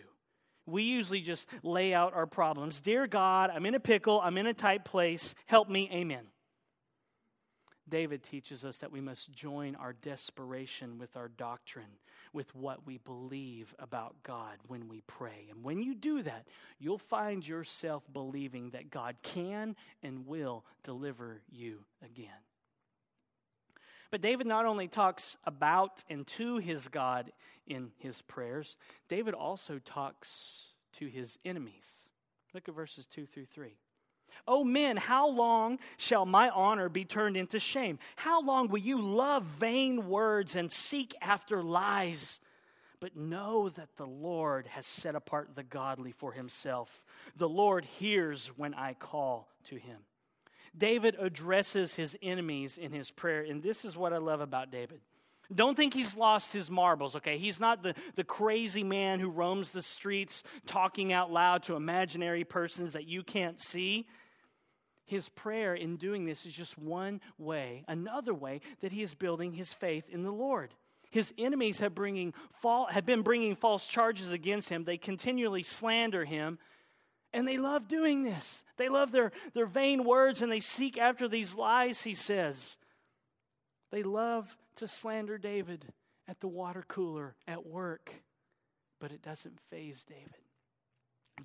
We 0.66 0.84
usually 0.84 1.22
just 1.22 1.48
lay 1.64 1.94
out 1.94 2.14
our 2.14 2.28
problems. 2.28 2.80
Dear 2.80 3.08
God, 3.08 3.50
I'm 3.54 3.66
in 3.66 3.76
a 3.76 3.80
pickle, 3.80 4.22
I'm 4.22 4.38
in 4.38 4.48
a 4.48 4.54
tight 4.54 4.86
place, 4.86 5.34
help 5.48 5.70
me, 5.70 5.90
amen. 5.92 6.26
David 7.90 8.24
teaches 8.24 8.64
us 8.64 8.78
that 8.78 8.92
we 8.92 9.02
must 9.02 9.32
join 9.32 9.76
our 9.76 9.94
desperation 9.94 11.00
with 11.00 11.18
our 11.18 11.28
doctrine, 11.28 11.98
with 12.34 12.54
what 12.56 12.86
we 12.86 13.00
believe 13.00 13.74
about 13.80 14.16
God 14.24 14.58
when 14.68 14.88
we 14.88 15.02
pray. 15.02 15.48
And 15.50 15.64
when 15.64 15.82
you 15.82 15.96
do 15.96 16.22
that, 16.22 16.48
you'll 16.78 17.00
find 17.00 17.46
yourself 17.46 18.04
believing 18.14 18.70
that 18.72 18.92
God 18.92 19.16
can 19.24 19.76
and 20.04 20.28
will 20.28 20.66
deliver 20.84 21.42
you 21.52 21.80
again. 22.06 22.30
But 24.12 24.22
David 24.22 24.48
not 24.48 24.66
only 24.66 24.88
talks 24.88 25.38
about 25.46 26.04
and 26.10 26.26
to 26.28 26.58
his 26.58 26.88
God 26.88 27.32
in 27.68 27.92
his 27.98 28.22
prayers, 28.22 28.78
David 29.08 29.34
also 29.34 29.80
talks 29.80 30.70
to 30.94 31.08
his 31.08 31.38
enemies. 31.46 32.10
Look 32.54 32.68
at 32.68 32.76
verses 32.76 33.06
2 33.06 33.26
through 33.26 33.46
3. 33.46 33.76
O 34.48 34.64
men, 34.64 34.98
how 34.98 35.30
long 35.30 35.80
shall 35.98 36.26
my 36.26 36.50
honor 36.50 36.90
be 36.90 37.06
turned 37.06 37.38
into 37.38 37.60
shame? 37.60 38.00
How 38.16 38.42
long 38.42 38.70
will 38.70 38.80
you 38.80 39.00
love 39.00 39.44
vain 39.44 40.08
words 40.08 40.56
and 40.56 40.72
seek 40.72 41.14
after 41.22 41.62
lies? 41.62 42.40
But 43.00 43.16
know 43.16 43.70
that 43.70 43.96
the 43.96 44.08
Lord 44.08 44.68
has 44.68 44.86
set 44.86 45.16
apart 45.16 45.56
the 45.56 45.64
godly 45.64 46.12
for 46.12 46.32
himself. 46.32 47.04
The 47.38 47.50
Lord 47.50 47.86
hears 47.86 48.48
when 48.58 48.74
I 48.74 48.94
call 48.94 49.48
to 49.66 49.76
him. 49.76 50.00
David 50.80 51.16
addresses 51.20 51.94
his 51.94 52.18
enemies 52.22 52.78
in 52.78 52.92
his 52.92 53.12
prayer, 53.12 53.42
and 53.42 53.62
this 53.62 53.86
is 53.86 53.96
what 53.96 54.14
I 54.14 54.18
love 54.18 54.42
about 54.42 54.72
David. 54.72 55.02
Don't 55.54 55.76
think 55.76 55.94
he's 55.94 56.16
lost 56.16 56.54
his 56.54 56.70
marbles, 56.70 57.16
okay? 57.16 57.38
He's 57.38 57.60
not 57.60 57.82
the, 57.82 57.96
the 58.16 58.24
crazy 58.24 58.84
man 58.84 59.20
who 59.20 59.30
roams 59.30 59.72
the 59.72 59.82
streets 59.82 60.44
talking 60.68 61.12
out 61.12 61.32
loud 61.32 61.64
to 61.64 61.76
imaginary 61.76 62.44
persons 62.44 62.94
that 62.94 63.08
you 63.08 63.24
can't 63.24 63.60
see. 63.60 64.08
His 65.06 65.28
prayer 65.30 65.74
in 65.74 65.98
doing 65.98 66.26
this 66.26 66.46
is 66.46 66.54
just 66.54 66.78
one 66.78 67.20
way, 67.40 67.84
another 67.88 68.34
way 68.34 68.62
that 68.82 68.92
he 68.92 69.02
is 69.02 69.16
building 69.16 69.54
his 69.54 69.74
faith 69.74 70.08
in 70.08 70.22
the 70.22 70.32
Lord. 70.32 70.76
His 71.10 71.34
enemies 71.40 71.80
have, 71.80 71.96
bringing, 71.96 72.36
have 72.90 73.08
been 73.08 73.24
bringing 73.24 73.56
false 73.56 73.88
charges 73.88 74.32
against 74.32 74.70
him. 74.70 74.84
They 74.84 74.98
continually 74.98 75.64
slander 75.64 76.26
him. 76.26 76.60
And 77.34 77.48
they 77.48 77.58
love 77.58 77.88
doing 77.88 78.24
this. 78.24 78.64
They 78.78 78.90
love 78.90 79.12
their, 79.12 79.32
their 79.54 79.68
vain 79.68 80.04
words 80.04 80.42
and 80.42 80.52
they 80.52 80.60
seek 80.60 80.98
after 80.98 81.28
these 81.28 81.54
lies, 81.54 82.02
he 82.02 82.14
says. 82.14 82.78
They 83.92 84.04
love 84.04 84.58
to 84.76 84.88
slander 84.88 85.38
David 85.38 85.86
at 86.28 86.40
the 86.40 86.48
water 86.48 86.84
cooler 86.88 87.36
at 87.48 87.66
work. 87.66 88.12
But 89.00 89.12
it 89.12 89.22
doesn't 89.22 89.60
faze 89.70 90.04
David. 90.04 90.42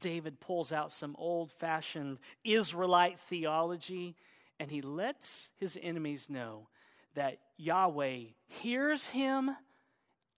David 0.00 0.40
pulls 0.40 0.72
out 0.72 0.90
some 0.90 1.14
old 1.18 1.52
fashioned 1.52 2.18
Israelite 2.42 3.18
theology 3.18 4.16
and 4.58 4.70
he 4.70 4.82
lets 4.82 5.50
his 5.56 5.78
enemies 5.80 6.30
know 6.30 6.68
that 7.14 7.38
Yahweh 7.56 8.20
hears 8.46 9.08
him 9.08 9.50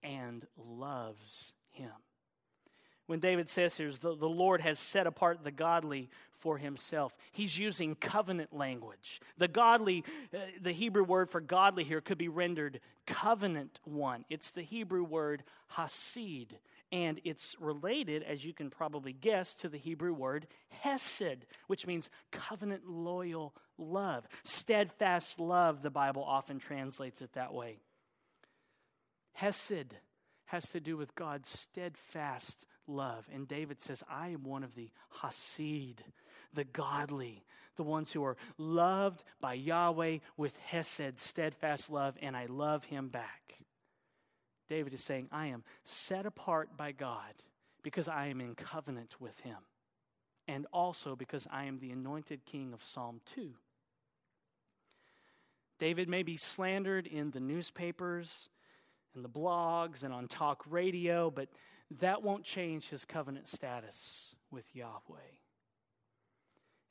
and 0.03 0.45
loves 0.57 1.53
him. 1.69 1.91
When 3.07 3.19
David 3.19 3.49
says 3.49 3.75
here, 3.75 3.91
the, 3.91 4.15
the 4.15 4.29
Lord 4.29 4.61
has 4.61 4.79
set 4.79 5.07
apart 5.07 5.43
the 5.43 5.51
godly 5.51 6.09
for 6.39 6.57
himself, 6.57 7.15
he's 7.31 7.57
using 7.57 7.95
covenant 7.95 8.53
language. 8.53 9.21
The 9.37 9.47
godly, 9.47 10.03
uh, 10.33 10.39
the 10.61 10.73
Hebrew 10.73 11.03
word 11.03 11.31
for 11.31 11.41
godly 11.41 11.83
here 11.83 12.01
could 12.01 12.17
be 12.17 12.27
rendered 12.27 12.79
covenant 13.07 13.79
one. 13.85 14.25
It's 14.29 14.51
the 14.51 14.61
Hebrew 14.61 15.03
word 15.03 15.43
hasid, 15.75 16.49
and 16.91 17.19
it's 17.23 17.55
related, 17.59 18.23
as 18.23 18.45
you 18.45 18.53
can 18.53 18.69
probably 18.69 19.13
guess, 19.13 19.55
to 19.55 19.69
the 19.69 19.77
Hebrew 19.77 20.13
word 20.13 20.45
hesed, 20.69 21.45
which 21.67 21.87
means 21.87 22.09
covenant 22.31 22.87
loyal 22.87 23.55
love. 23.77 24.27
Steadfast 24.43 25.39
love, 25.39 25.81
the 25.81 25.89
Bible 25.89 26.23
often 26.23 26.59
translates 26.59 27.21
it 27.21 27.33
that 27.33 27.53
way. 27.53 27.79
Hesed 29.33 29.95
has 30.45 30.69
to 30.69 30.79
do 30.79 30.97
with 30.97 31.15
God's 31.15 31.49
steadfast 31.49 32.65
love. 32.87 33.27
And 33.33 33.47
David 33.47 33.81
says, 33.81 34.03
I 34.09 34.29
am 34.29 34.43
one 34.43 34.63
of 34.63 34.75
the 34.75 34.89
Hasid, 35.21 35.99
the 36.53 36.63
godly, 36.63 37.43
the 37.75 37.83
ones 37.83 38.11
who 38.11 38.23
are 38.23 38.37
loved 38.57 39.23
by 39.39 39.53
Yahweh 39.53 40.19
with 40.35 40.57
Hesed, 40.57 41.19
steadfast 41.19 41.91
love, 41.91 42.17
and 42.21 42.35
I 42.35 42.45
love 42.47 42.85
him 42.85 43.09
back. 43.09 43.53
David 44.67 44.93
is 44.93 45.03
saying, 45.03 45.29
I 45.31 45.47
am 45.47 45.63
set 45.83 46.25
apart 46.25 46.75
by 46.75 46.91
God 46.91 47.33
because 47.83 48.07
I 48.07 48.27
am 48.27 48.41
in 48.41 48.55
covenant 48.55 49.21
with 49.21 49.39
him, 49.41 49.57
and 50.47 50.65
also 50.73 51.15
because 51.15 51.47
I 51.49 51.65
am 51.65 51.79
the 51.79 51.91
anointed 51.91 52.45
king 52.45 52.73
of 52.73 52.83
Psalm 52.83 53.21
2. 53.35 53.51
David 55.79 56.09
may 56.09 56.23
be 56.23 56.37
slandered 56.37 57.07
in 57.07 57.31
the 57.31 57.39
newspapers 57.39 58.49
and 59.13 59.23
the 59.23 59.29
blogs 59.29 60.03
and 60.03 60.13
on 60.13 60.27
talk 60.27 60.63
radio, 60.69 61.29
but 61.29 61.49
that 61.99 62.23
won't 62.23 62.43
change 62.43 62.89
his 62.89 63.05
covenant 63.05 63.47
status 63.47 64.35
with 64.51 64.75
Yahweh. 64.75 65.35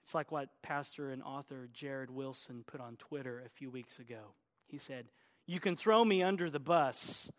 It's 0.03 0.15
like 0.15 0.31
what 0.31 0.49
pastor 0.63 1.11
and 1.11 1.23
author 1.23 1.69
Jared 1.73 2.11
Wilson 2.11 2.65
put 2.67 2.81
on 2.81 2.97
Twitter 2.97 3.43
a 3.45 3.49
few 3.49 3.71
weeks 3.71 3.99
ago. 3.99 4.35
He 4.69 4.79
said, 4.79 5.07
You 5.47 5.61
can 5.61 5.77
throw 5.77 6.05
me 6.05 6.23
under 6.23 6.49
the 6.49 6.61
bus, 6.61 7.31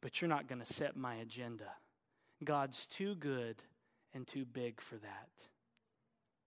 but 0.00 0.20
you're 0.20 0.28
not 0.28 0.48
going 0.48 0.60
to 0.60 0.72
set 0.72 0.96
my 0.96 1.14
agenda. 1.16 1.70
God's 2.44 2.86
too 2.86 3.14
good 3.14 3.62
and 4.12 4.26
too 4.26 4.44
big 4.44 4.80
for 4.80 4.96
that. 4.96 5.28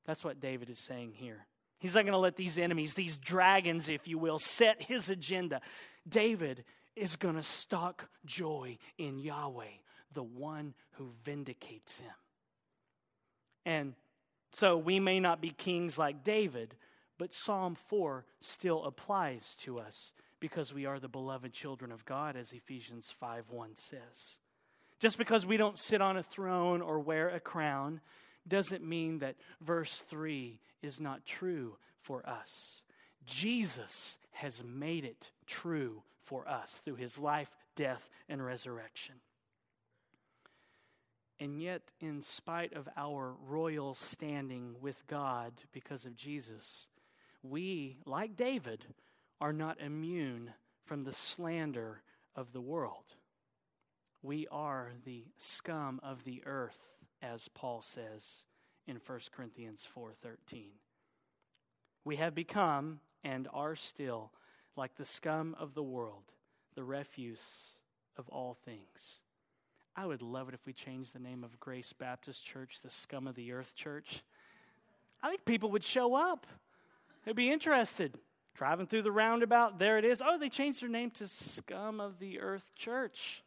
That's 0.05 0.23
what 0.23 0.41
David 0.41 0.69
is 0.69 0.79
saying 0.79 1.13
here. 1.13 1.45
He's 1.79 1.95
not 1.95 2.03
going 2.03 2.13
to 2.13 2.19
let 2.19 2.35
these 2.35 2.57
enemies, 2.57 2.93
these 2.93 3.17
dragons, 3.17 3.89
if 3.89 4.07
you 4.07 4.17
will, 4.17 4.39
set 4.39 4.81
his 4.83 5.09
agenda. 5.09 5.61
David 6.07 6.63
is 6.95 7.15
going 7.15 7.35
to 7.35 7.43
stalk 7.43 8.07
joy 8.25 8.77
in 8.97 9.19
Yahweh, 9.19 9.65
the 10.13 10.23
one 10.23 10.73
who 10.93 11.11
vindicates 11.23 11.99
him. 11.99 12.13
And 13.65 13.93
so 14.51 14.77
we 14.77 14.99
may 14.99 15.19
not 15.19 15.41
be 15.41 15.49
kings 15.49 15.97
like 15.97 16.23
David, 16.23 16.75
but 17.17 17.33
Psalm 17.33 17.75
4 17.87 18.25
still 18.41 18.83
applies 18.83 19.55
to 19.61 19.79
us 19.79 20.13
because 20.39 20.73
we 20.73 20.85
are 20.85 20.99
the 20.99 21.07
beloved 21.07 21.53
children 21.53 21.91
of 21.91 22.05
God, 22.05 22.35
as 22.35 22.51
Ephesians 22.51 23.13
5 23.19 23.49
1 23.49 23.75
says. 23.75 24.39
Just 24.99 25.17
because 25.17 25.45
we 25.45 25.57
don't 25.57 25.77
sit 25.77 26.01
on 26.01 26.17
a 26.17 26.23
throne 26.23 26.81
or 26.81 26.99
wear 26.99 27.29
a 27.29 27.39
crown 27.39 28.01
doesn't 28.47 28.83
mean 28.83 29.19
that 29.19 29.35
verse 29.61 29.99
3 29.99 30.59
is 30.81 30.99
not 30.99 31.25
true 31.25 31.77
for 32.01 32.27
us. 32.27 32.83
Jesus 33.25 34.17
has 34.31 34.63
made 34.63 35.05
it 35.05 35.31
true 35.47 36.03
for 36.25 36.47
us 36.47 36.81
through 36.83 36.95
his 36.95 37.17
life, 37.17 37.55
death, 37.75 38.09
and 38.27 38.43
resurrection. 38.43 39.15
And 41.43 41.61
yet, 41.61 41.91
in 41.99 42.21
spite 42.21 42.71
of 42.71 42.87
our 42.95 43.35
royal 43.45 43.95
standing 43.95 44.77
with 44.79 45.05
God 45.07 45.51
because 45.73 46.05
of 46.05 46.15
Jesus, 46.15 46.87
we, 47.41 47.97
like 48.05 48.37
David, 48.37 48.85
are 49.41 49.51
not 49.51 49.81
immune 49.81 50.53
from 50.85 51.03
the 51.03 51.11
slander 51.11 52.01
of 52.33 52.53
the 52.53 52.61
world. 52.61 53.15
We 54.21 54.47
are 54.53 54.91
the 55.03 55.25
scum 55.35 55.99
of 56.01 56.23
the 56.23 56.41
earth, 56.45 56.93
as 57.21 57.49
Paul 57.49 57.81
says 57.81 58.45
in 58.87 59.01
1 59.05 59.19
Corinthians 59.33 59.85
4:13. 59.85 60.79
We 62.05 62.15
have 62.15 62.33
become 62.33 63.01
and 63.21 63.49
are 63.51 63.75
still 63.75 64.31
like 64.77 64.95
the 64.95 65.03
scum 65.03 65.57
of 65.59 65.73
the 65.73 65.83
world, 65.83 66.31
the 66.73 66.85
refuse 66.85 67.79
of 68.15 68.29
all 68.29 68.53
things. 68.53 69.22
I 69.95 70.05
would 70.05 70.21
love 70.21 70.49
it 70.49 70.55
if 70.55 70.65
we 70.65 70.73
changed 70.73 71.13
the 71.13 71.19
name 71.19 71.43
of 71.43 71.59
Grace 71.59 71.93
Baptist 71.93 72.45
Church, 72.45 72.81
the 72.81 72.89
scum 72.89 73.27
of 73.27 73.35
the 73.35 73.51
earth 73.51 73.75
church. 73.75 74.23
I 75.21 75.29
think 75.29 75.45
people 75.45 75.69
would 75.71 75.83
show 75.83 76.15
up. 76.15 76.47
They'd 77.23 77.35
be 77.35 77.51
interested. 77.51 78.19
Driving 78.55 78.87
through 78.87 79.03
the 79.03 79.11
roundabout, 79.11 79.79
there 79.79 79.97
it 79.97 80.05
is. 80.05 80.21
Oh, 80.23 80.37
they 80.37 80.49
changed 80.49 80.81
their 80.81 80.89
name 80.89 81.11
to 81.11 81.27
Scum 81.27 81.99
of 81.99 82.19
the 82.19 82.39
Earth 82.39 82.71
Church. 82.75 83.43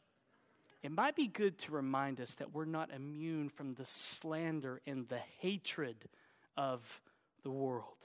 It 0.83 0.91
might 0.91 1.15
be 1.15 1.29
good 1.29 1.59
to 1.59 1.73
remind 1.73 2.21
us 2.21 2.35
that 2.35 2.53
we're 2.53 2.65
not 2.65 2.91
immune 2.93 3.49
from 3.49 3.75
the 3.75 3.85
slander 3.85 4.81
and 4.87 5.09
the 5.09 5.21
hatred 5.39 6.09
of 6.57 7.01
the 7.43 7.51
world. 7.51 7.97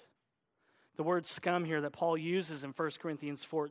The 1.02 1.08
word 1.08 1.26
scum 1.26 1.66
here 1.66 1.82
that 1.82 1.94
Paul 1.94 2.16
uses 2.16 2.64
in 2.64 2.74
1 2.74 2.92
Corinthians 3.02 3.44
4 3.44 3.70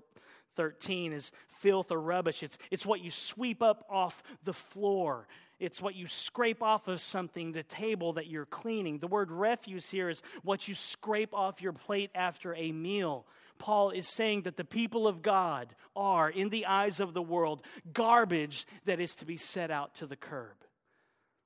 13 0.56 1.12
is 1.12 1.30
filth 1.46 1.92
or 1.92 2.00
rubbish. 2.00 2.42
It's, 2.42 2.58
it's 2.72 2.84
what 2.84 3.04
you 3.04 3.12
sweep 3.12 3.62
up 3.62 3.86
off 3.88 4.24
the 4.42 4.52
floor. 4.52 5.28
It's 5.60 5.80
what 5.80 5.94
you 5.94 6.08
scrape 6.08 6.60
off 6.60 6.88
of 6.88 7.00
something, 7.00 7.52
the 7.52 7.62
table 7.62 8.14
that 8.14 8.26
you're 8.26 8.46
cleaning. 8.46 8.98
The 8.98 9.06
word 9.06 9.30
refuse 9.30 9.88
here 9.88 10.08
is 10.08 10.22
what 10.42 10.66
you 10.66 10.74
scrape 10.74 11.32
off 11.32 11.62
your 11.62 11.72
plate 11.72 12.10
after 12.16 12.52
a 12.56 12.72
meal. 12.72 13.26
Paul 13.58 13.90
is 13.90 14.08
saying 14.08 14.42
that 14.42 14.56
the 14.56 14.64
people 14.64 15.06
of 15.06 15.22
God 15.22 15.72
are, 15.94 16.28
in 16.28 16.48
the 16.48 16.66
eyes 16.66 16.98
of 16.98 17.14
the 17.14 17.22
world, 17.22 17.62
garbage 17.92 18.66
that 18.86 18.98
is 18.98 19.14
to 19.14 19.24
be 19.24 19.36
set 19.36 19.70
out 19.70 19.94
to 19.94 20.06
the 20.08 20.16
curb. 20.16 20.56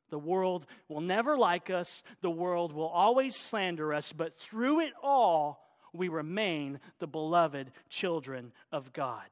The 0.09 0.19
world 0.19 0.65
will 0.89 1.03
never 1.03 1.37
like 1.37 1.69
us, 1.69 2.03
the 2.23 2.31
world 2.31 2.73
will 2.73 2.89
always 2.89 3.37
slander 3.37 3.93
us, 3.93 4.15
but 4.15 4.33
through 4.33 4.81
it 4.81 4.95
all, 5.03 5.64
we 5.95 6.09
remain 6.09 6.81
the 6.99 7.07
beloved 7.07 7.71
children 7.89 8.53
of 8.73 8.93
God. 8.93 9.23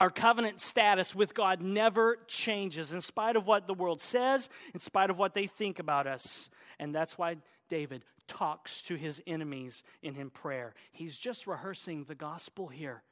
Our 0.00 0.10
covenant 0.10 0.60
status 0.60 1.14
with 1.14 1.34
God 1.34 1.60
never 1.60 2.18
changes 2.26 2.92
in 2.92 3.00
spite 3.00 3.36
of 3.36 3.46
what 3.46 3.66
the 3.66 3.74
world 3.74 4.00
says, 4.00 4.50
in 4.72 4.80
spite 4.80 5.10
of 5.10 5.18
what 5.18 5.34
they 5.34 5.46
think 5.46 5.78
about 5.78 6.06
us. 6.06 6.50
And 6.78 6.94
that's 6.94 7.16
why 7.16 7.36
David 7.68 8.04
talks 8.26 8.82
to 8.82 8.96
his 8.96 9.22
enemies 9.26 9.82
in 10.02 10.14
his 10.14 10.30
prayer. 10.32 10.74
He's 10.92 11.18
just 11.18 11.46
rehearsing 11.46 12.04
the 12.04 12.14
gospel 12.14 12.66
here. 12.66 13.02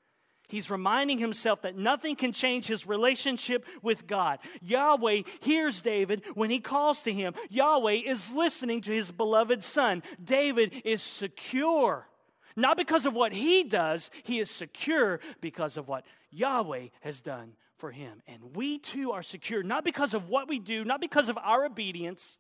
He's 0.49 0.71
reminding 0.71 1.19
himself 1.19 1.63
that 1.63 1.79
nothing 1.79 2.17
can 2.17 2.33
change 2.33 2.67
his 2.67 2.87
relationship 2.87 3.65
with 3.81 4.07
God. 4.07 4.39
Yahweh 4.61 5.23
hears 5.41 5.81
David 5.81 6.25
when 6.35 6.51
he 6.51 6.59
calls 6.59 7.03
to 7.03 7.13
him. 7.13 7.33
Yahweh 7.49 8.01
is 8.05 8.35
listening 8.35 8.83
to 8.83 8.91
his 8.91 9.11
beloved 9.11 9.63
son. 9.63 10.03
David 10.23 10.83
is 10.85 11.01
secure 11.01 12.07
not 12.57 12.77
because 12.77 13.07
of 13.07 13.15
what 13.15 13.33
he 13.33 13.65
does, 13.65 14.11
he 14.23 14.39
is 14.39 14.51
secure 14.51 15.21
because 15.41 15.77
of 15.77 15.89
what 15.89 16.05
Yahweh 16.31 16.89
has 17.01 17.21
done 17.21 17.55
for 17.79 17.91
him. 17.91 18.23
And 18.27 18.55
we 18.55 18.79
too 18.79 19.13
are 19.13 19.23
secure, 19.23 19.63
not 19.63 19.85
because 19.85 20.15
of 20.15 20.29
what 20.29 20.49
we 20.49 20.59
do, 20.59 20.85
not 20.85 21.01
because 21.01 21.29
of 21.29 21.39
our 21.39 21.65
obedience, 21.65 22.39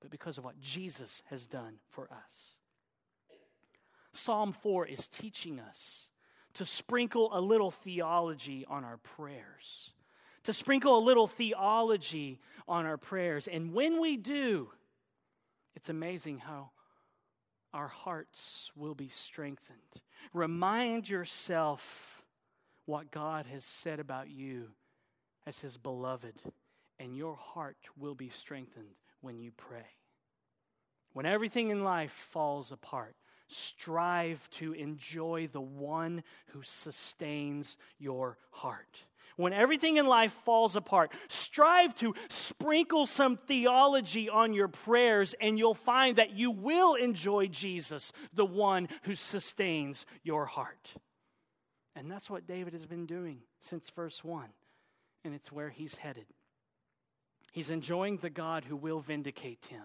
but 0.00 0.10
because 0.10 0.38
of 0.38 0.44
what 0.44 0.60
Jesus 0.60 1.22
has 1.30 1.46
done 1.46 1.76
for 1.90 2.04
us. 2.04 2.56
Psalm 4.12 4.52
4 4.52 4.86
is 4.86 5.08
teaching 5.08 5.58
us 5.58 6.10
to 6.54 6.64
sprinkle 6.64 7.30
a 7.32 7.40
little 7.40 7.70
theology 7.70 8.64
on 8.68 8.84
our 8.84 8.98
prayers, 8.98 9.92
to 10.44 10.52
sprinkle 10.52 10.96
a 10.96 11.02
little 11.02 11.26
theology 11.26 12.38
on 12.68 12.86
our 12.86 12.96
prayers. 12.96 13.48
And 13.48 13.72
when 13.72 14.00
we 14.00 14.16
do, 14.16 14.70
it's 15.74 15.88
amazing 15.88 16.38
how 16.38 16.70
our 17.74 17.88
hearts 17.88 18.70
will 18.76 18.94
be 18.94 19.08
strengthened. 19.08 19.78
Remind 20.32 21.08
yourself 21.08 22.22
what 22.86 23.10
God 23.10 23.46
has 23.46 23.64
said 23.64 23.98
about 23.98 24.30
you 24.30 24.68
as 25.46 25.58
His 25.58 25.76
beloved, 25.76 26.40
and 26.98 27.16
your 27.16 27.34
heart 27.36 27.76
will 27.98 28.14
be 28.14 28.28
strengthened 28.28 28.94
when 29.20 29.38
you 29.38 29.50
pray. 29.50 29.98
When 31.12 31.26
everything 31.26 31.70
in 31.70 31.82
life 31.82 32.12
falls 32.12 32.70
apart, 32.70 33.16
strive 33.48 34.48
to 34.50 34.72
enjoy 34.72 35.48
the 35.52 35.60
one 35.60 36.22
who 36.48 36.62
sustains 36.62 37.76
your 37.98 38.38
heart. 38.50 39.02
When 39.36 39.52
everything 39.52 39.96
in 39.96 40.06
life 40.06 40.32
falls 40.32 40.76
apart, 40.76 41.12
strive 41.28 41.94
to 41.96 42.14
sprinkle 42.28 43.06
some 43.06 43.36
theology 43.36 44.28
on 44.28 44.52
your 44.52 44.68
prayers, 44.68 45.34
and 45.40 45.58
you'll 45.58 45.74
find 45.74 46.16
that 46.16 46.32
you 46.32 46.50
will 46.50 46.94
enjoy 46.94 47.46
Jesus, 47.46 48.12
the 48.32 48.46
one 48.46 48.88
who 49.02 49.14
sustains 49.14 50.06
your 50.22 50.46
heart. 50.46 50.94
And 51.96 52.10
that's 52.10 52.28
what 52.28 52.46
David 52.46 52.72
has 52.72 52.86
been 52.86 53.06
doing 53.06 53.40
since 53.60 53.88
verse 53.90 54.24
1, 54.24 54.48
and 55.24 55.34
it's 55.34 55.52
where 55.52 55.70
he's 55.70 55.94
headed. 55.94 56.26
He's 57.52 57.70
enjoying 57.70 58.16
the 58.16 58.30
God 58.30 58.64
who 58.64 58.76
will 58.76 58.98
vindicate 58.98 59.66
him. 59.66 59.84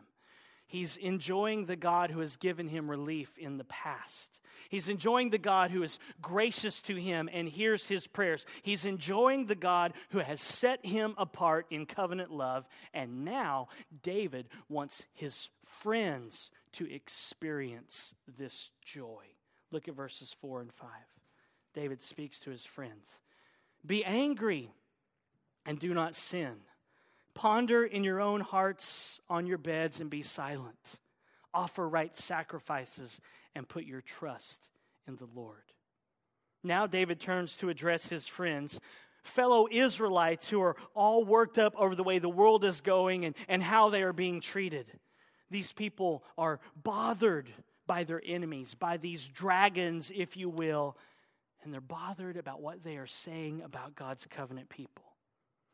He's 0.69 0.97
enjoying 0.97 1.65
the 1.65 1.75
God 1.75 2.11
who 2.11 2.19
has 2.19 2.35
given 2.35 2.67
him 2.67 2.91
relief 2.91 3.35
in 3.39 3.57
the 3.57 3.63
past. 3.63 4.39
He's 4.69 4.87
enjoying 4.87 5.31
the 5.31 5.39
God 5.39 5.71
who 5.71 5.81
is 5.81 5.97
gracious 6.21 6.79
to 6.83 6.95
him 6.95 7.27
and 7.33 7.49
hears 7.49 7.87
his 7.87 8.05
prayers. 8.05 8.45
He's 8.61 8.85
enjoying 8.85 9.47
the 9.47 9.55
God 9.55 9.93
who 10.11 10.19
has 10.19 10.39
set 10.39 10.85
him 10.85 11.15
apart 11.17 11.65
in 11.71 11.87
covenant 11.87 12.29
love. 12.29 12.67
And 12.93 13.25
now 13.25 13.69
David 14.03 14.47
wants 14.69 15.05
his 15.15 15.49
friends 15.65 16.51
to 16.73 16.93
experience 16.93 18.13
this 18.37 18.69
joy. 18.85 19.23
Look 19.71 19.87
at 19.87 19.95
verses 19.95 20.35
4 20.39 20.61
and 20.61 20.71
5. 20.71 20.87
David 21.73 22.03
speaks 22.03 22.39
to 22.41 22.51
his 22.51 22.63
friends 22.63 23.21
Be 23.83 24.05
angry 24.05 24.69
and 25.65 25.79
do 25.79 25.95
not 25.95 26.13
sin. 26.13 26.57
Ponder 27.33 27.85
in 27.85 28.03
your 28.03 28.19
own 28.19 28.41
hearts 28.41 29.21
on 29.29 29.45
your 29.45 29.57
beds 29.57 29.99
and 29.99 30.09
be 30.09 30.21
silent. 30.21 30.99
Offer 31.53 31.87
right 31.87 32.15
sacrifices 32.15 33.21
and 33.55 33.67
put 33.67 33.85
your 33.85 34.01
trust 34.01 34.67
in 35.07 35.15
the 35.15 35.27
Lord. 35.33 35.63
Now, 36.63 36.87
David 36.87 37.19
turns 37.19 37.55
to 37.57 37.69
address 37.69 38.09
his 38.09 38.27
friends, 38.27 38.79
fellow 39.23 39.67
Israelites 39.71 40.49
who 40.49 40.61
are 40.61 40.75
all 40.93 41.23
worked 41.23 41.57
up 41.57 41.73
over 41.77 41.95
the 41.95 42.03
way 42.03 42.19
the 42.19 42.29
world 42.29 42.63
is 42.63 42.81
going 42.81 43.25
and, 43.25 43.35
and 43.47 43.63
how 43.63 43.89
they 43.89 44.03
are 44.03 44.13
being 44.13 44.41
treated. 44.41 44.91
These 45.49 45.71
people 45.71 46.23
are 46.37 46.59
bothered 46.75 47.49
by 47.87 48.03
their 48.03 48.21
enemies, 48.23 48.75
by 48.75 48.97
these 48.97 49.27
dragons, 49.27 50.11
if 50.13 50.37
you 50.37 50.49
will, 50.49 50.95
and 51.63 51.73
they're 51.73 51.81
bothered 51.81 52.37
about 52.37 52.61
what 52.61 52.83
they 52.83 52.97
are 52.97 53.07
saying 53.07 53.61
about 53.63 53.95
God's 53.95 54.25
covenant 54.25 54.69
people. 54.69 55.05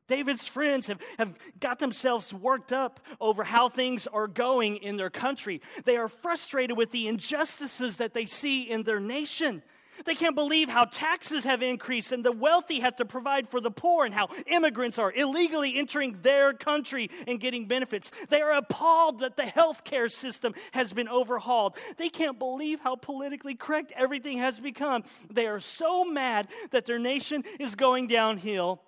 David's 0.08 0.48
friends 0.48 0.88
have, 0.88 1.00
have 1.18 1.36
got 1.60 1.80
themselves 1.80 2.34
worked 2.34 2.72
up 2.72 3.00
over 3.20 3.44
how 3.44 3.70
things 3.70 4.08
are 4.08 4.28
going 4.28 4.78
in 4.78 4.98
their 4.98 5.10
country. 5.10 5.62
They 5.84 5.98
are 5.98 6.08
frustrated 6.08 6.78
with 6.78 6.92
the 6.92 7.08
injustices 7.08 7.98
that 7.98 8.14
they 8.14 8.26
see 8.26 8.64
in 8.64 8.84
their 8.84 9.00
nation. 9.00 9.64
They 10.04 10.16
can't 10.16 10.36
believe 10.36 10.68
how 10.68 10.86
taxes 10.86 11.46
have 11.46 11.62
increased 11.62 12.12
and 12.12 12.24
the 12.24 12.32
wealthy 12.32 12.82
have 12.82 12.98
to 12.98 13.06
provide 13.06 13.48
for 13.48 13.62
the 13.62 13.72
poor 13.72 14.06
and 14.06 14.14
how 14.14 14.28
immigrants 14.46 14.98
are 14.98 15.12
illegally 15.12 15.78
entering 15.78 16.18
their 16.22 16.54
country 16.54 17.10
and 17.28 17.40
getting 17.40 17.66
benefits. 17.66 18.12
They 18.30 18.42
are 18.42 18.52
appalled 18.52 19.20
that 19.20 19.38
the 19.38 19.44
healthcare 19.44 20.12
system 20.12 20.54
has 20.72 20.92
been 20.92 21.08
overhauled. 21.08 21.78
They 21.98 22.10
can't 22.10 22.38
believe 22.38 22.82
how 22.82 22.96
politically 22.96 23.56
correct 23.56 23.94
everything 23.96 24.40
has 24.40 24.60
become. 24.60 25.04
They 25.32 25.48
are 25.48 25.60
so 25.60 26.04
mad 26.04 26.50
that 26.72 26.86
their 26.86 27.00
nation 27.00 27.44
is 27.60 27.76
going 27.76 28.08
downhill 28.08 28.82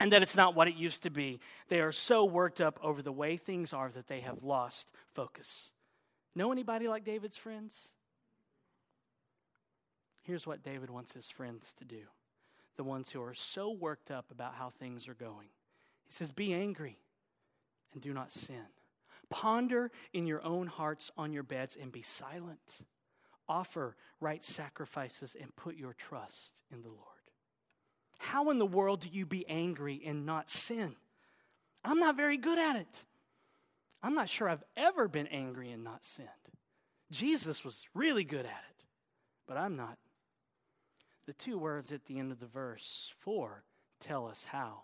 and 0.00 0.12
that 0.12 0.22
it's 0.22 0.36
not 0.36 0.54
what 0.54 0.66
it 0.66 0.74
used 0.74 1.02
to 1.02 1.10
be. 1.10 1.38
They 1.68 1.80
are 1.80 1.92
so 1.92 2.24
worked 2.24 2.60
up 2.60 2.80
over 2.82 3.02
the 3.02 3.12
way 3.12 3.36
things 3.36 3.72
are 3.74 3.90
that 3.90 4.08
they 4.08 4.20
have 4.20 4.42
lost 4.42 4.90
focus. 5.14 5.70
Know 6.34 6.50
anybody 6.50 6.88
like 6.88 7.04
David's 7.04 7.36
friends? 7.36 7.92
Here's 10.22 10.46
what 10.46 10.62
David 10.62 10.90
wants 10.90 11.12
his 11.12 11.28
friends 11.28 11.74
to 11.78 11.84
do 11.84 12.02
the 12.76 12.84
ones 12.84 13.10
who 13.10 13.22
are 13.22 13.34
so 13.34 13.70
worked 13.70 14.10
up 14.10 14.30
about 14.30 14.54
how 14.54 14.70
things 14.70 15.06
are 15.06 15.14
going. 15.14 15.48
He 16.06 16.12
says, 16.12 16.32
Be 16.32 16.54
angry 16.54 16.96
and 17.92 18.00
do 18.00 18.14
not 18.14 18.32
sin. 18.32 18.64
Ponder 19.28 19.90
in 20.14 20.26
your 20.26 20.42
own 20.42 20.66
hearts 20.66 21.10
on 21.16 21.32
your 21.32 21.42
beds 21.42 21.76
and 21.80 21.92
be 21.92 22.00
silent. 22.00 22.80
Offer 23.48 23.96
right 24.18 24.42
sacrifices 24.42 25.36
and 25.38 25.54
put 25.56 25.76
your 25.76 25.92
trust 25.92 26.62
in 26.72 26.80
the 26.80 26.88
Lord. 26.88 27.19
How 28.20 28.50
in 28.50 28.58
the 28.58 28.66
world 28.66 29.00
do 29.00 29.08
you 29.10 29.24
be 29.24 29.48
angry 29.48 30.02
and 30.04 30.26
not 30.26 30.50
sin? 30.50 30.94
I'm 31.82 31.98
not 31.98 32.18
very 32.18 32.36
good 32.36 32.58
at 32.58 32.76
it. 32.76 33.02
I'm 34.02 34.14
not 34.14 34.28
sure 34.28 34.46
I've 34.46 34.62
ever 34.76 35.08
been 35.08 35.26
angry 35.28 35.70
and 35.70 35.82
not 35.82 36.04
sinned. 36.04 36.28
Jesus 37.10 37.64
was 37.64 37.86
really 37.94 38.22
good 38.22 38.44
at 38.44 38.64
it, 38.70 38.84
but 39.48 39.56
I'm 39.56 39.74
not. 39.74 39.96
The 41.24 41.32
two 41.32 41.58
words 41.58 41.92
at 41.92 42.04
the 42.04 42.18
end 42.18 42.30
of 42.30 42.40
the 42.40 42.46
verse, 42.46 43.10
for, 43.20 43.64
tell 44.00 44.26
us 44.26 44.44
how. 44.44 44.82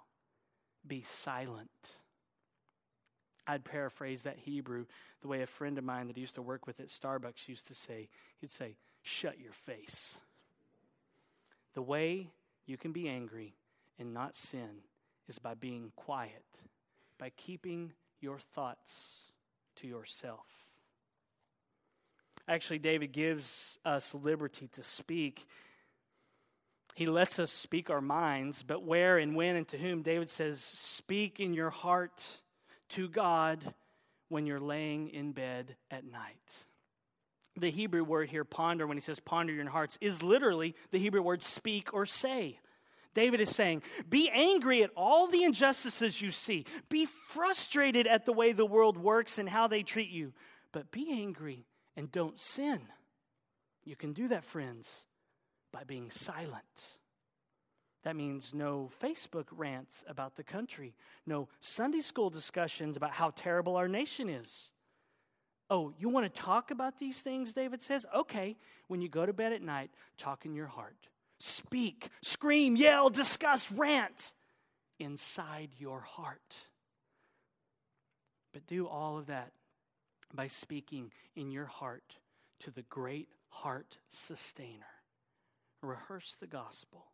Be 0.86 1.02
silent. 1.02 1.92
I'd 3.46 3.64
paraphrase 3.64 4.22
that 4.22 4.38
Hebrew 4.38 4.86
the 5.20 5.28
way 5.28 5.42
a 5.42 5.46
friend 5.46 5.76
of 5.76 5.84
mine 5.84 6.06
that 6.08 6.16
used 6.16 6.36
to 6.36 6.42
work 6.42 6.66
with 6.66 6.80
at 6.80 6.88
Starbucks 6.88 7.48
used 7.48 7.66
to 7.68 7.74
say. 7.74 8.08
He'd 8.40 8.50
say, 8.50 8.76
Shut 9.02 9.38
your 9.38 9.52
face. 9.52 10.18
The 11.74 11.82
way 11.82 12.30
you 12.66 12.76
can 12.76 12.92
be 12.92 13.08
angry 13.08 13.54
and 13.98 14.12
not 14.12 14.34
sin 14.34 14.82
is 15.28 15.38
by 15.38 15.54
being 15.54 15.92
quiet, 15.96 16.44
by 17.18 17.30
keeping 17.36 17.92
your 18.20 18.38
thoughts 18.38 19.22
to 19.76 19.86
yourself. 19.86 20.46
Actually, 22.48 22.78
David 22.78 23.12
gives 23.12 23.78
us 23.84 24.14
liberty 24.14 24.68
to 24.68 24.82
speak. 24.82 25.46
He 26.94 27.06
lets 27.06 27.38
us 27.38 27.50
speak 27.50 27.90
our 27.90 28.00
minds, 28.00 28.62
but 28.62 28.84
where 28.84 29.18
and 29.18 29.34
when 29.34 29.56
and 29.56 29.66
to 29.68 29.78
whom, 29.78 30.02
David 30.02 30.30
says, 30.30 30.60
Speak 30.60 31.40
in 31.40 31.54
your 31.54 31.70
heart 31.70 32.22
to 32.90 33.08
God 33.08 33.74
when 34.28 34.46
you're 34.46 34.60
laying 34.60 35.08
in 35.08 35.32
bed 35.32 35.76
at 35.90 36.04
night. 36.04 36.64
The 37.56 37.70
Hebrew 37.70 38.04
word 38.04 38.28
here, 38.28 38.44
ponder, 38.44 38.86
when 38.86 38.96
he 38.96 39.00
says 39.00 39.18
ponder 39.18 39.52
your 39.52 39.68
hearts, 39.68 39.96
is 40.00 40.22
literally 40.22 40.74
the 40.90 40.98
Hebrew 40.98 41.22
word 41.22 41.42
speak 41.42 41.94
or 41.94 42.04
say. 42.04 42.58
David 43.14 43.40
is 43.40 43.48
saying, 43.48 43.82
be 44.10 44.28
angry 44.30 44.82
at 44.82 44.90
all 44.94 45.26
the 45.26 45.42
injustices 45.42 46.20
you 46.20 46.30
see. 46.30 46.66
Be 46.90 47.06
frustrated 47.06 48.06
at 48.06 48.26
the 48.26 48.32
way 48.32 48.52
the 48.52 48.66
world 48.66 48.98
works 48.98 49.38
and 49.38 49.48
how 49.48 49.68
they 49.68 49.82
treat 49.82 50.10
you. 50.10 50.34
But 50.70 50.90
be 50.90 51.10
angry 51.10 51.64
and 51.96 52.12
don't 52.12 52.38
sin. 52.38 52.82
You 53.84 53.96
can 53.96 54.12
do 54.12 54.28
that, 54.28 54.44
friends, 54.44 55.06
by 55.72 55.84
being 55.84 56.10
silent. 56.10 56.98
That 58.02 58.16
means 58.16 58.52
no 58.52 58.90
Facebook 59.02 59.46
rants 59.50 60.04
about 60.06 60.36
the 60.36 60.44
country, 60.44 60.94
no 61.24 61.48
Sunday 61.60 62.02
school 62.02 62.28
discussions 62.28 62.98
about 62.98 63.12
how 63.12 63.30
terrible 63.30 63.76
our 63.76 63.88
nation 63.88 64.28
is. 64.28 64.72
Oh, 65.68 65.92
you 65.98 66.08
want 66.08 66.32
to 66.32 66.40
talk 66.40 66.70
about 66.70 66.98
these 66.98 67.22
things, 67.22 67.52
David 67.52 67.82
says? 67.82 68.06
Okay, 68.14 68.56
when 68.86 69.00
you 69.00 69.08
go 69.08 69.26
to 69.26 69.32
bed 69.32 69.52
at 69.52 69.62
night, 69.62 69.90
talk 70.16 70.46
in 70.46 70.54
your 70.54 70.66
heart. 70.66 71.08
Speak, 71.38 72.08
scream, 72.22 72.76
yell, 72.76 73.10
discuss, 73.10 73.70
rant 73.72 74.32
inside 74.98 75.70
your 75.78 76.00
heart. 76.00 76.66
But 78.52 78.66
do 78.66 78.86
all 78.86 79.18
of 79.18 79.26
that 79.26 79.52
by 80.32 80.46
speaking 80.46 81.12
in 81.34 81.50
your 81.50 81.66
heart 81.66 82.16
to 82.60 82.70
the 82.70 82.82
great 82.82 83.28
heart 83.48 83.98
sustainer. 84.08 84.86
Rehearse 85.82 86.36
the 86.40 86.46
gospel. 86.46 87.06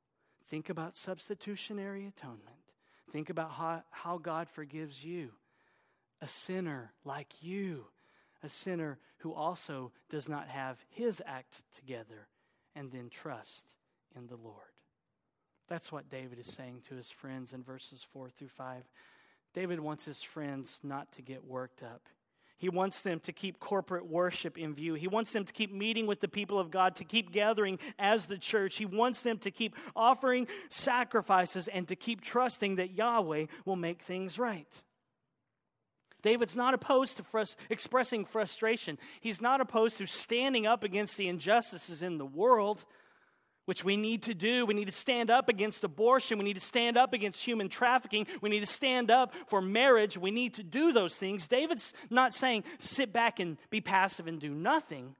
Think 0.48 0.68
about 0.68 0.94
substitutionary 0.94 2.06
atonement. 2.06 2.56
Think 3.10 3.30
about 3.30 3.50
how, 3.52 3.82
how 3.90 4.18
God 4.18 4.48
forgives 4.48 5.04
you, 5.04 5.30
a 6.20 6.28
sinner 6.28 6.92
like 7.04 7.42
you 7.42 7.86
a 8.42 8.48
sinner 8.48 8.98
who 9.18 9.32
also 9.32 9.92
does 10.10 10.28
not 10.28 10.48
have 10.48 10.78
his 10.88 11.22
act 11.24 11.62
together, 11.74 12.28
and 12.74 12.90
then 12.90 13.08
trust 13.08 13.66
in 14.16 14.26
the 14.26 14.36
Lord. 14.36 14.56
That's 15.68 15.92
what 15.92 16.10
David 16.10 16.38
is 16.38 16.52
saying 16.52 16.82
to 16.88 16.94
his 16.94 17.10
friends 17.10 17.52
in 17.52 17.62
verses 17.62 18.04
4 18.12 18.30
through 18.30 18.48
5. 18.48 18.84
David 19.54 19.80
wants 19.80 20.04
his 20.04 20.22
friends 20.22 20.80
not 20.82 21.12
to 21.12 21.22
get 21.22 21.44
worked 21.44 21.82
up. 21.82 22.02
He 22.58 22.68
wants 22.68 23.00
them 23.00 23.18
to 23.20 23.32
keep 23.32 23.58
corporate 23.58 24.06
worship 24.06 24.56
in 24.56 24.72
view. 24.72 24.94
He 24.94 25.08
wants 25.08 25.32
them 25.32 25.44
to 25.44 25.52
keep 25.52 25.72
meeting 25.72 26.06
with 26.06 26.20
the 26.20 26.28
people 26.28 26.60
of 26.60 26.70
God, 26.70 26.94
to 26.96 27.04
keep 27.04 27.32
gathering 27.32 27.80
as 27.98 28.26
the 28.26 28.38
church. 28.38 28.76
He 28.76 28.86
wants 28.86 29.22
them 29.22 29.38
to 29.38 29.50
keep 29.50 29.74
offering 29.96 30.46
sacrifices 30.68 31.66
and 31.66 31.88
to 31.88 31.96
keep 31.96 32.20
trusting 32.20 32.76
that 32.76 32.92
Yahweh 32.92 33.46
will 33.64 33.76
make 33.76 34.02
things 34.02 34.38
right. 34.38 34.80
David's 36.22 36.56
not 36.56 36.74
opposed 36.74 37.16
to 37.18 37.22
frust- 37.22 37.56
expressing 37.68 38.24
frustration. 38.24 38.98
He's 39.20 39.42
not 39.42 39.60
opposed 39.60 39.98
to 39.98 40.06
standing 40.06 40.66
up 40.66 40.84
against 40.84 41.16
the 41.16 41.28
injustices 41.28 42.02
in 42.02 42.18
the 42.18 42.26
world, 42.26 42.84
which 43.64 43.84
we 43.84 43.96
need 43.96 44.22
to 44.24 44.34
do. 44.34 44.66
We 44.66 44.74
need 44.74 44.86
to 44.88 44.92
stand 44.92 45.30
up 45.30 45.48
against 45.48 45.84
abortion. 45.84 46.38
We 46.38 46.44
need 46.44 46.54
to 46.54 46.60
stand 46.60 46.96
up 46.96 47.12
against 47.12 47.44
human 47.44 47.68
trafficking. 47.68 48.26
We 48.40 48.50
need 48.50 48.60
to 48.60 48.66
stand 48.66 49.10
up 49.10 49.34
for 49.48 49.60
marriage. 49.60 50.16
We 50.18 50.30
need 50.30 50.54
to 50.54 50.62
do 50.62 50.92
those 50.92 51.16
things. 51.16 51.46
David's 51.46 51.94
not 52.10 52.32
saying 52.34 52.64
sit 52.78 53.12
back 53.12 53.38
and 53.38 53.58
be 53.70 53.80
passive 53.80 54.26
and 54.26 54.40
do 54.40 54.50
nothing. 54.54 55.14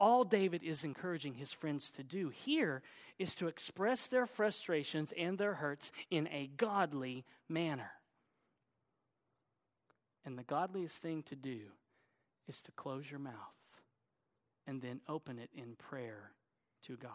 all 0.00 0.24
David 0.24 0.64
is 0.64 0.82
encouraging 0.84 1.34
his 1.34 1.52
friends 1.52 1.90
to 1.92 2.02
do 2.02 2.28
here 2.30 2.82
is 3.18 3.36
to 3.36 3.46
express 3.46 4.06
their 4.08 4.26
frustrations 4.26 5.12
and 5.16 5.38
their 5.38 5.54
hurts 5.54 5.92
in 6.10 6.26
a 6.28 6.50
godly 6.56 7.24
manner. 7.48 7.92
And 10.24 10.38
the 10.38 10.44
godliest 10.44 10.98
thing 10.98 11.22
to 11.24 11.36
do 11.36 11.60
is 12.48 12.62
to 12.62 12.72
close 12.72 13.10
your 13.10 13.20
mouth 13.20 13.34
and 14.66 14.80
then 14.80 15.00
open 15.08 15.38
it 15.38 15.50
in 15.54 15.74
prayer 15.76 16.32
to 16.86 16.96
God. 16.96 17.10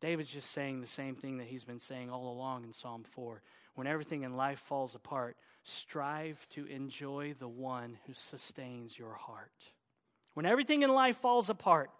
David's 0.00 0.32
just 0.32 0.50
saying 0.50 0.80
the 0.80 0.86
same 0.86 1.14
thing 1.14 1.38
that 1.38 1.46
he's 1.46 1.64
been 1.64 1.78
saying 1.78 2.10
all 2.10 2.32
along 2.32 2.64
in 2.64 2.72
Psalm 2.72 3.04
4. 3.04 3.42
When 3.74 3.86
everything 3.86 4.22
in 4.22 4.36
life 4.36 4.58
falls 4.58 4.94
apart, 4.94 5.36
strive 5.62 6.46
to 6.50 6.66
enjoy 6.66 7.34
the 7.38 7.48
one 7.48 7.98
who 8.06 8.12
sustains 8.12 8.98
your 8.98 9.14
heart. 9.14 9.70
When 10.34 10.46
everything 10.46 10.82
in 10.82 10.92
life 10.92 11.18
falls 11.18 11.50
apart, 11.50 11.90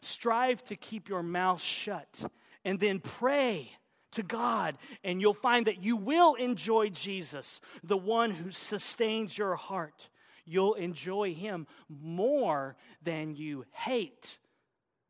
strive 0.00 0.64
to 0.64 0.76
keep 0.76 1.08
your 1.08 1.22
mouth 1.22 1.60
shut 1.60 2.30
and 2.64 2.80
then 2.80 2.98
pray 2.98 3.72
to 4.12 4.22
God, 4.22 4.76
and 5.04 5.20
you'll 5.20 5.34
find 5.34 5.66
that 5.66 5.82
you 5.82 5.96
will 5.96 6.34
enjoy 6.34 6.90
Jesus, 6.90 7.60
the 7.82 7.96
one 7.96 8.30
who 8.30 8.50
sustains 8.50 9.36
your 9.36 9.56
heart. 9.56 10.08
You'll 10.44 10.74
enjoy 10.74 11.34
him 11.34 11.66
more 11.88 12.76
than 13.02 13.36
you 13.36 13.64
hate 13.70 14.38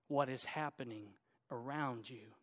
what 0.09 0.29
is 0.29 0.45
happening 0.45 1.09
around 1.51 2.11
you. 2.11 2.35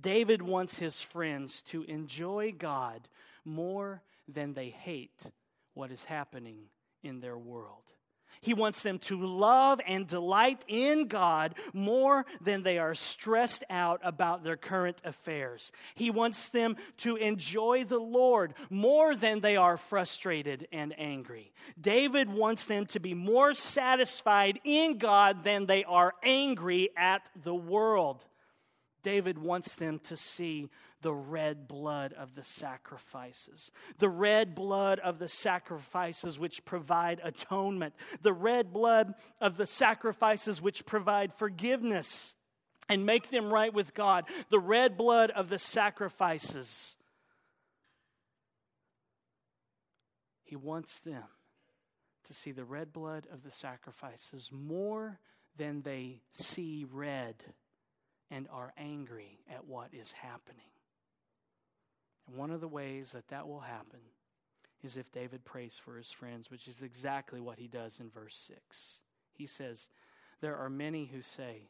David 0.00 0.42
wants 0.42 0.78
his 0.78 1.00
friends 1.00 1.62
to 1.62 1.84
enjoy 1.84 2.52
God 2.56 3.08
more 3.44 4.02
than 4.26 4.54
they 4.54 4.70
hate 4.70 5.30
what 5.74 5.92
is 5.92 6.04
happening 6.04 6.64
in 7.02 7.20
their 7.20 7.38
world. 7.38 7.91
He 8.42 8.54
wants 8.54 8.82
them 8.82 8.98
to 8.98 9.24
love 9.24 9.80
and 9.86 10.04
delight 10.04 10.64
in 10.66 11.06
God 11.06 11.54
more 11.72 12.26
than 12.40 12.64
they 12.64 12.76
are 12.76 12.94
stressed 12.94 13.62
out 13.70 14.00
about 14.02 14.42
their 14.42 14.56
current 14.56 15.00
affairs. 15.04 15.70
He 15.94 16.10
wants 16.10 16.48
them 16.48 16.76
to 16.98 17.14
enjoy 17.14 17.84
the 17.84 18.00
Lord 18.00 18.54
more 18.68 19.14
than 19.14 19.40
they 19.40 19.56
are 19.56 19.76
frustrated 19.76 20.66
and 20.72 20.92
angry. 20.98 21.52
David 21.80 22.28
wants 22.28 22.64
them 22.64 22.84
to 22.86 22.98
be 22.98 23.14
more 23.14 23.54
satisfied 23.54 24.58
in 24.64 24.98
God 24.98 25.44
than 25.44 25.66
they 25.66 25.84
are 25.84 26.12
angry 26.24 26.90
at 26.96 27.30
the 27.44 27.54
world. 27.54 28.24
David 29.04 29.38
wants 29.38 29.76
them 29.76 30.00
to 30.00 30.16
see 30.16 30.68
the 31.02 31.12
red 31.12 31.68
blood 31.68 32.12
of 32.14 32.34
the 32.34 32.44
sacrifices. 32.44 33.70
The 33.98 34.08
red 34.08 34.54
blood 34.54 34.98
of 35.00 35.18
the 35.18 35.28
sacrifices 35.28 36.38
which 36.38 36.64
provide 36.64 37.20
atonement. 37.22 37.94
The 38.22 38.32
red 38.32 38.72
blood 38.72 39.14
of 39.40 39.56
the 39.56 39.66
sacrifices 39.66 40.62
which 40.62 40.86
provide 40.86 41.34
forgiveness 41.34 42.34
and 42.88 43.04
make 43.04 43.30
them 43.30 43.52
right 43.52 43.72
with 43.72 43.94
God. 43.94 44.24
The 44.48 44.60
red 44.60 44.96
blood 44.96 45.30
of 45.30 45.48
the 45.48 45.58
sacrifices. 45.58 46.96
He 50.42 50.56
wants 50.56 50.98
them 51.00 51.24
to 52.24 52.34
see 52.34 52.52
the 52.52 52.64
red 52.64 52.92
blood 52.92 53.26
of 53.32 53.42
the 53.42 53.50
sacrifices 53.50 54.50
more 54.52 55.18
than 55.56 55.82
they 55.82 56.20
see 56.30 56.86
red 56.90 57.36
and 58.30 58.48
are 58.50 58.72
angry 58.78 59.40
at 59.50 59.66
what 59.66 59.88
is 59.92 60.12
happening. 60.12 60.71
And 62.26 62.36
one 62.36 62.50
of 62.50 62.60
the 62.60 62.68
ways 62.68 63.12
that 63.12 63.28
that 63.28 63.48
will 63.48 63.60
happen 63.60 64.00
is 64.82 64.96
if 64.96 65.12
David 65.12 65.44
prays 65.44 65.78
for 65.82 65.96
his 65.96 66.10
friends, 66.10 66.50
which 66.50 66.66
is 66.66 66.82
exactly 66.82 67.40
what 67.40 67.58
he 67.58 67.68
does 67.68 68.00
in 68.00 68.10
verse 68.10 68.36
6. 68.36 69.00
He 69.32 69.46
says, 69.46 69.88
There 70.40 70.56
are 70.56 70.70
many 70.70 71.06
who 71.06 71.22
say, 71.22 71.68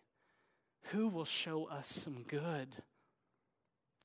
Who 0.91 1.09
will 1.09 1.25
show 1.25 1.67
us 1.67 1.89
some 1.89 2.23
good? 2.27 2.69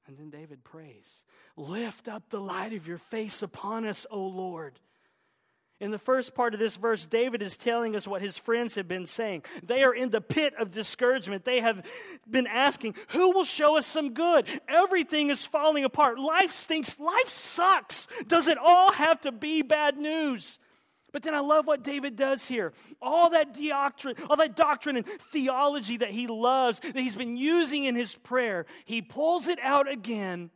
And 0.07 0.17
then 0.17 0.29
David 0.29 0.63
prays, 0.63 1.25
Lift 1.55 2.07
up 2.07 2.29
the 2.29 2.39
light 2.39 2.73
of 2.73 2.87
your 2.87 2.97
face 2.97 3.41
upon 3.41 3.85
us, 3.85 4.05
O 4.09 4.25
Lord. 4.25 4.79
In 5.79 5.91
the 5.91 5.99
first 5.99 6.33
part 6.33 6.55
of 6.55 6.59
this 6.59 6.75
verse, 6.75 7.05
David 7.05 7.43
is 7.43 7.55
telling 7.55 7.95
us 7.95 8.07
what 8.07 8.23
his 8.23 8.35
friends 8.35 8.75
have 8.75 8.87
been 8.87 9.05
saying. 9.05 9.43
They 9.61 9.83
are 9.83 9.93
in 9.93 10.09
the 10.09 10.21
pit 10.21 10.55
of 10.57 10.71
discouragement. 10.71 11.45
They 11.45 11.59
have 11.59 11.85
been 12.27 12.47
asking, 12.47 12.95
Who 13.09 13.31
will 13.31 13.43
show 13.43 13.77
us 13.77 13.85
some 13.85 14.15
good? 14.15 14.47
Everything 14.67 15.29
is 15.29 15.45
falling 15.45 15.83
apart. 15.83 16.17
Life 16.17 16.51
stinks. 16.51 16.99
Life 16.99 17.29
sucks. 17.29 18.07
Does 18.27 18.47
it 18.47 18.57
all 18.57 18.91
have 18.91 19.21
to 19.21 19.31
be 19.31 19.61
bad 19.61 19.97
news? 19.97 20.57
But 21.11 21.21
then 21.21 21.35
I 21.35 21.41
love 21.41 21.67
what 21.67 21.83
David 21.83 22.15
does 22.15 22.47
here. 22.47 22.73
All 22.99 23.29
that 23.29 23.53
doctrine, 23.53 24.15
all 24.29 24.35
that 24.37 24.55
doctrine 24.55 24.97
and 24.97 25.05
theology 25.05 25.97
that 25.97 26.11
he 26.11 26.25
loves, 26.25 26.79
that 26.79 26.95
he's 26.95 27.15
been 27.15 27.37
using 27.37 27.85
in 27.85 27.95
his 27.95 28.15
prayer, 28.15 28.65
he 28.85 29.03
pulls 29.03 29.47
it 29.47 29.59
out 29.61 29.91
again 29.91 30.49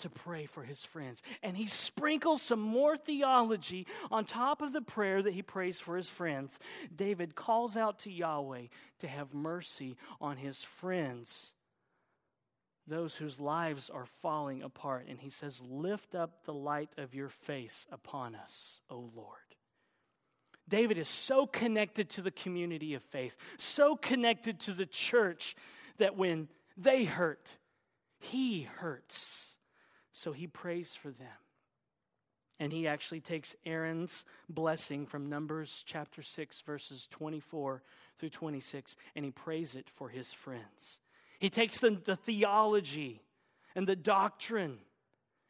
to 0.00 0.10
pray 0.10 0.46
for 0.46 0.62
his 0.62 0.84
friends. 0.84 1.22
And 1.42 1.56
he 1.56 1.66
sprinkles 1.66 2.42
some 2.42 2.60
more 2.60 2.96
theology 2.96 3.86
on 4.10 4.24
top 4.24 4.62
of 4.62 4.72
the 4.72 4.82
prayer 4.82 5.22
that 5.22 5.34
he 5.34 5.42
prays 5.42 5.80
for 5.80 5.96
his 5.96 6.10
friends. 6.10 6.58
David 6.94 7.34
calls 7.34 7.76
out 7.76 8.00
to 8.00 8.10
Yahweh 8.10 8.66
to 9.00 9.08
have 9.08 9.34
mercy 9.34 9.96
on 10.20 10.36
his 10.36 10.62
friends, 10.62 11.54
those 12.86 13.16
whose 13.16 13.38
lives 13.38 13.90
are 13.90 14.06
falling 14.06 14.62
apart. 14.62 15.06
And 15.08 15.20
he 15.20 15.30
says, 15.30 15.60
Lift 15.60 16.14
up 16.14 16.44
the 16.44 16.54
light 16.54 16.90
of 16.96 17.14
your 17.14 17.28
face 17.28 17.86
upon 17.92 18.34
us, 18.34 18.80
O 18.90 19.10
Lord. 19.14 19.38
David 20.68 20.98
is 20.98 21.08
so 21.08 21.46
connected 21.46 22.10
to 22.10 22.22
the 22.22 22.30
community 22.30 22.94
of 22.94 23.02
faith, 23.02 23.36
so 23.56 23.96
connected 23.96 24.60
to 24.60 24.72
the 24.72 24.86
church 24.86 25.56
that 25.96 26.16
when 26.16 26.48
they 26.76 27.04
hurt, 27.04 27.56
he 28.18 28.62
hurts. 28.62 29.56
So 30.18 30.32
he 30.32 30.48
prays 30.48 30.96
for 30.96 31.12
them. 31.12 31.28
And 32.58 32.72
he 32.72 32.88
actually 32.88 33.20
takes 33.20 33.54
Aaron's 33.64 34.24
blessing 34.48 35.06
from 35.06 35.28
Numbers 35.28 35.84
chapter 35.86 36.22
6, 36.24 36.60
verses 36.62 37.06
24 37.12 37.84
through 38.18 38.30
26, 38.30 38.96
and 39.14 39.24
he 39.24 39.30
prays 39.30 39.76
it 39.76 39.88
for 39.88 40.08
his 40.08 40.32
friends. 40.32 40.98
He 41.38 41.50
takes 41.50 41.78
the, 41.78 41.90
the 41.90 42.16
theology 42.16 43.22
and 43.76 43.86
the 43.86 43.94
doctrine 43.94 44.78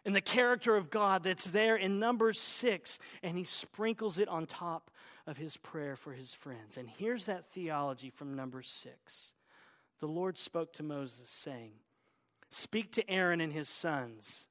and 0.05 0.15
the 0.15 0.21
character 0.21 0.77
of 0.77 0.91
God 0.91 1.23
that's 1.23 1.51
there 1.51 1.77
in 1.77 1.99
Numbers 1.99 2.39
6, 2.39 2.99
and 3.23 3.39
he 3.39 3.45
sprinkles 3.45 4.19
it 4.19 4.29
on 4.29 4.45
top 4.45 4.91
of 5.27 5.39
his 5.39 5.57
prayer 5.57 5.97
for 5.97 6.13
his 6.13 6.35
friends. 6.35 6.77
And 6.77 6.91
here's 6.91 7.25
that 7.25 7.51
theology 7.51 8.11
from 8.11 8.37
Numbers 8.37 8.69
6. 8.69 9.33
The 10.01 10.09
Lord 10.09 10.37
spoke 10.37 10.75
to 10.75 10.83
Moses, 10.83 11.31
saying, 11.31 11.73
Speak 12.51 12.93
to 12.93 13.11
Aaron 13.11 13.41
and 13.41 13.55
his 13.55 13.71
sons 13.71 14.49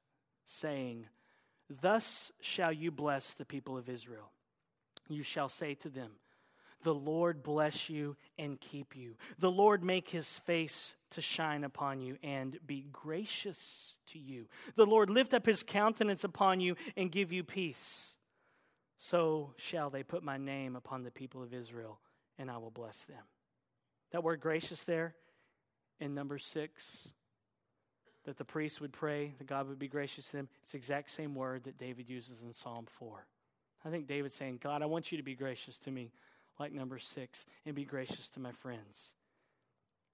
saying, 0.48 1.06
Thus 1.68 2.32
shall 2.40 2.72
you 2.72 2.90
bless 2.90 3.34
the 3.34 3.44
people 3.44 3.76
of 3.76 3.88
Israel. 3.88 4.30
You 5.08 5.22
shall 5.22 5.48
say 5.48 5.74
to 5.74 5.88
them, 5.88 6.12
The 6.82 6.94
Lord 6.94 7.42
bless 7.42 7.90
you 7.90 8.16
and 8.38 8.60
keep 8.60 8.96
you. 8.96 9.16
The 9.38 9.50
Lord 9.50 9.84
make 9.84 10.08
his 10.08 10.38
face 10.40 10.96
to 11.10 11.20
shine 11.20 11.64
upon 11.64 12.00
you 12.00 12.16
and 12.22 12.58
be 12.66 12.86
gracious 12.92 13.96
to 14.12 14.18
you. 14.18 14.46
The 14.74 14.86
Lord 14.86 15.10
lift 15.10 15.34
up 15.34 15.44
his 15.44 15.62
countenance 15.62 16.24
upon 16.24 16.60
you 16.60 16.76
and 16.96 17.12
give 17.12 17.32
you 17.32 17.44
peace. 17.44 18.16
So 18.98 19.52
shall 19.56 19.90
they 19.90 20.02
put 20.02 20.22
my 20.22 20.38
name 20.38 20.76
upon 20.76 21.04
the 21.04 21.10
people 21.10 21.42
of 21.42 21.54
Israel, 21.54 22.00
and 22.38 22.50
I 22.50 22.56
will 22.56 22.70
bless 22.70 23.04
them. 23.04 23.22
That 24.12 24.24
word 24.24 24.40
gracious 24.40 24.82
there 24.82 25.14
in 26.00 26.14
number 26.14 26.38
six 26.38 27.12
that 28.28 28.36
the 28.36 28.44
priests 28.44 28.78
would 28.78 28.92
pray, 28.92 29.32
that 29.38 29.46
God 29.46 29.66
would 29.68 29.78
be 29.78 29.88
gracious 29.88 30.26
to 30.26 30.36
them. 30.36 30.48
It's 30.60 30.72
the 30.72 30.76
exact 30.76 31.08
same 31.08 31.34
word 31.34 31.64
that 31.64 31.78
David 31.78 32.10
uses 32.10 32.42
in 32.42 32.52
Psalm 32.52 32.84
4. 32.98 33.26
I 33.86 33.88
think 33.88 34.06
David's 34.06 34.34
saying, 34.34 34.58
God, 34.62 34.82
I 34.82 34.86
want 34.86 35.10
you 35.10 35.16
to 35.16 35.24
be 35.24 35.34
gracious 35.34 35.78
to 35.78 35.90
me, 35.90 36.12
like 36.60 36.70
number 36.70 36.98
six, 36.98 37.46
and 37.64 37.74
be 37.74 37.86
gracious 37.86 38.28
to 38.30 38.40
my 38.40 38.52
friends. 38.52 39.14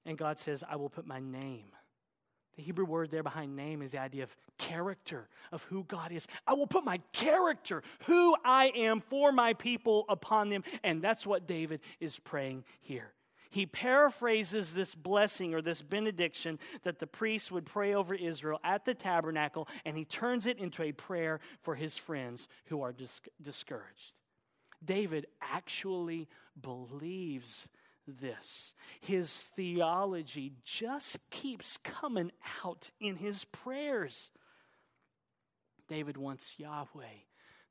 And 0.06 0.16
God 0.16 0.38
says, 0.38 0.62
I 0.70 0.76
will 0.76 0.88
put 0.88 1.08
my 1.08 1.18
name. 1.18 1.72
The 2.54 2.62
Hebrew 2.62 2.84
word 2.84 3.10
there 3.10 3.24
behind 3.24 3.56
name 3.56 3.82
is 3.82 3.90
the 3.90 4.00
idea 4.00 4.22
of 4.22 4.36
character, 4.58 5.28
of 5.50 5.64
who 5.64 5.82
God 5.82 6.12
is. 6.12 6.28
I 6.46 6.54
will 6.54 6.68
put 6.68 6.84
my 6.84 7.00
character, 7.12 7.82
who 8.06 8.36
I 8.44 8.70
am 8.76 9.00
for 9.00 9.32
my 9.32 9.54
people 9.54 10.04
upon 10.08 10.50
them. 10.50 10.62
And 10.84 11.02
that's 11.02 11.26
what 11.26 11.48
David 11.48 11.80
is 11.98 12.20
praying 12.20 12.62
here 12.80 13.13
he 13.54 13.66
paraphrases 13.66 14.72
this 14.72 14.96
blessing 14.96 15.54
or 15.54 15.62
this 15.62 15.80
benediction 15.80 16.58
that 16.82 16.98
the 16.98 17.06
priests 17.06 17.52
would 17.52 17.64
pray 17.64 17.94
over 17.94 18.12
Israel 18.12 18.58
at 18.64 18.84
the 18.84 18.94
tabernacle, 18.94 19.68
and 19.84 19.96
he 19.96 20.04
turns 20.04 20.44
it 20.44 20.58
into 20.58 20.82
a 20.82 20.90
prayer 20.90 21.38
for 21.62 21.76
his 21.76 21.96
friends 21.96 22.48
who 22.64 22.82
are 22.82 22.92
dis- 22.92 23.20
discouraged. 23.40 24.14
David 24.84 25.26
actually 25.40 26.28
believes 26.60 27.68
this. 28.08 28.74
His 29.00 29.42
theology 29.42 30.54
just 30.64 31.30
keeps 31.30 31.76
coming 31.76 32.32
out 32.64 32.90
in 32.98 33.14
his 33.14 33.44
prayers. 33.44 34.32
David 35.88 36.16
wants 36.16 36.58
Yahweh, 36.58 37.22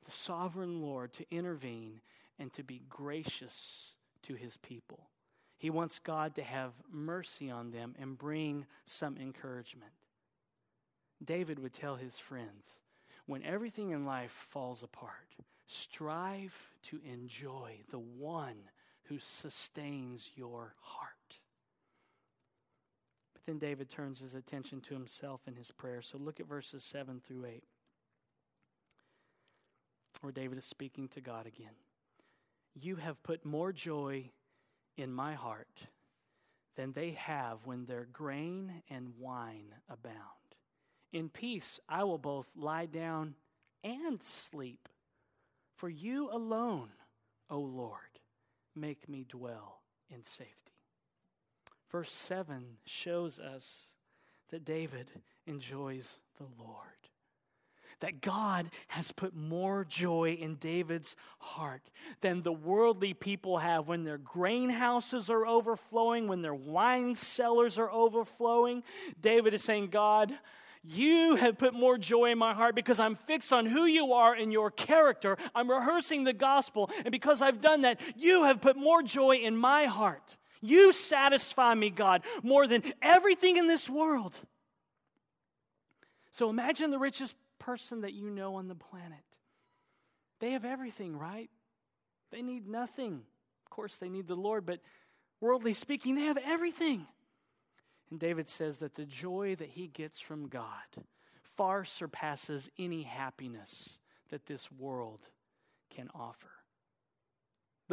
the 0.05 0.11
sovereign 0.11 0.81
Lord, 0.81 1.11
to 1.15 1.25
intervene 1.29 1.99
and 2.39 2.53
to 2.53 2.63
be 2.63 2.81
gracious 2.87 3.95
to 4.21 4.35
his 4.35 4.55
people. 4.55 5.09
He 5.63 5.69
wants 5.69 5.97
God 5.97 6.35
to 6.35 6.43
have 6.43 6.73
mercy 6.91 7.49
on 7.49 7.71
them 7.71 7.95
and 7.97 8.17
bring 8.17 8.65
some 8.83 9.15
encouragement. 9.15 9.93
David 11.23 11.57
would 11.57 11.71
tell 11.71 11.95
his 11.95 12.19
friends 12.19 12.79
when 13.27 13.43
everything 13.43 13.91
in 13.91 14.05
life 14.05 14.31
falls 14.31 14.83
apart, 14.83 15.37
strive 15.65 16.53
to 16.89 16.99
enjoy 17.09 17.77
the 17.91 17.99
one 17.99 18.57
who 19.03 19.19
sustains 19.19 20.31
your 20.35 20.73
heart. 20.81 21.39
But 23.33 23.43
then 23.45 23.57
David 23.57 23.89
turns 23.89 24.19
his 24.19 24.35
attention 24.35 24.81
to 24.81 24.93
himself 24.93 25.47
in 25.47 25.55
his 25.55 25.71
prayer. 25.71 26.01
So 26.01 26.17
look 26.17 26.41
at 26.41 26.45
verses 26.45 26.83
7 26.83 27.21
through 27.25 27.45
8, 27.45 27.63
where 30.19 30.33
David 30.33 30.57
is 30.57 30.65
speaking 30.65 31.07
to 31.07 31.21
God 31.21 31.47
again. 31.47 31.77
You 32.75 32.97
have 32.97 33.23
put 33.23 33.45
more 33.45 33.71
joy 33.71 34.29
in 34.97 35.11
my 35.11 35.33
heart 35.33 35.87
than 36.75 36.93
they 36.93 37.11
have 37.11 37.65
when 37.65 37.85
their 37.85 38.07
grain 38.11 38.83
and 38.89 39.13
wine 39.19 39.73
abound. 39.89 40.17
In 41.11 41.29
peace 41.29 41.79
I 41.87 42.03
will 42.03 42.17
both 42.17 42.47
lie 42.55 42.87
down 42.87 43.35
and 43.83 44.23
sleep. 44.23 44.89
For 45.75 45.89
you 45.89 46.29
alone, 46.31 46.89
O 47.49 47.59
Lord, 47.59 48.19
make 48.75 49.07
me 49.09 49.25
dwell 49.27 49.81
in 50.09 50.23
safety. 50.23 50.53
Verse 51.91 52.11
7 52.11 52.77
shows 52.85 53.39
us 53.39 53.95
that 54.49 54.65
David 54.65 55.09
enjoys 55.45 56.19
the 56.37 56.47
Lord. 56.57 57.02
That 57.99 58.21
God 58.21 58.69
has 58.89 59.11
put 59.11 59.35
more 59.35 59.85
joy 59.85 60.37
in 60.39 60.55
David's 60.55 61.15
heart 61.39 61.81
than 62.21 62.41
the 62.41 62.51
worldly 62.51 63.13
people 63.13 63.57
have 63.57 63.87
when 63.87 64.03
their 64.03 64.17
grain 64.17 64.69
houses 64.69 65.29
are 65.29 65.45
overflowing, 65.45 66.27
when 66.27 66.41
their 66.41 66.55
wine 66.55 67.15
cellars 67.15 67.77
are 67.77 67.91
overflowing. 67.91 68.83
David 69.21 69.53
is 69.53 69.63
saying, 69.63 69.87
God, 69.87 70.33
you 70.83 71.35
have 71.35 71.57
put 71.57 71.73
more 71.73 71.97
joy 71.97 72.31
in 72.31 72.37
my 72.37 72.53
heart 72.53 72.75
because 72.75 72.99
I'm 72.99 73.15
fixed 73.15 73.53
on 73.53 73.65
who 73.65 73.85
you 73.85 74.13
are 74.13 74.33
and 74.33 74.51
your 74.51 74.69
character. 74.69 75.37
I'm 75.55 75.71
rehearsing 75.71 76.25
the 76.25 76.33
gospel. 76.33 76.91
And 77.05 77.11
because 77.11 77.41
I've 77.41 77.61
done 77.61 77.81
that, 77.81 78.01
you 78.17 78.43
have 78.43 78.59
put 78.59 78.75
more 78.75 79.01
joy 79.01 79.37
in 79.37 79.55
my 79.55 79.85
heart. 79.85 80.35
You 80.61 80.91
satisfy 80.91 81.73
me, 81.73 81.89
God, 81.89 82.23
more 82.41 82.67
than 82.67 82.83
everything 83.01 83.57
in 83.57 83.67
this 83.67 83.89
world. 83.89 84.37
So 86.31 86.49
imagine 86.49 86.91
the 86.91 86.99
richest 86.99 87.35
person 87.65 88.01
that 88.01 88.13
you 88.13 88.29
know 88.29 88.55
on 88.55 88.67
the 88.67 88.75
planet. 88.75 89.23
They 90.39 90.51
have 90.51 90.65
everything, 90.65 91.17
right? 91.17 91.49
They 92.31 92.41
need 92.41 92.67
nothing. 92.67 93.21
Of 93.65 93.69
course, 93.69 93.97
they 93.97 94.09
need 94.09 94.27
the 94.27 94.35
Lord, 94.35 94.65
but 94.65 94.79
worldly 95.39 95.73
speaking, 95.73 96.15
they 96.15 96.23
have 96.23 96.37
everything. 96.43 97.05
And 98.09 98.19
David 98.19 98.49
says 98.49 98.77
that 98.77 98.95
the 98.95 99.05
joy 99.05 99.55
that 99.55 99.69
he 99.69 99.87
gets 99.87 100.19
from 100.19 100.47
God 100.47 100.67
far 101.55 101.85
surpasses 101.85 102.69
any 102.77 103.03
happiness 103.03 103.99
that 104.29 104.45
this 104.47 104.71
world 104.71 105.29
can 105.89 106.09
offer. 106.13 106.49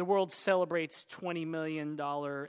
The 0.01 0.05
world 0.05 0.31
celebrates 0.31 1.05
$20 1.11 1.45
million 1.45 2.01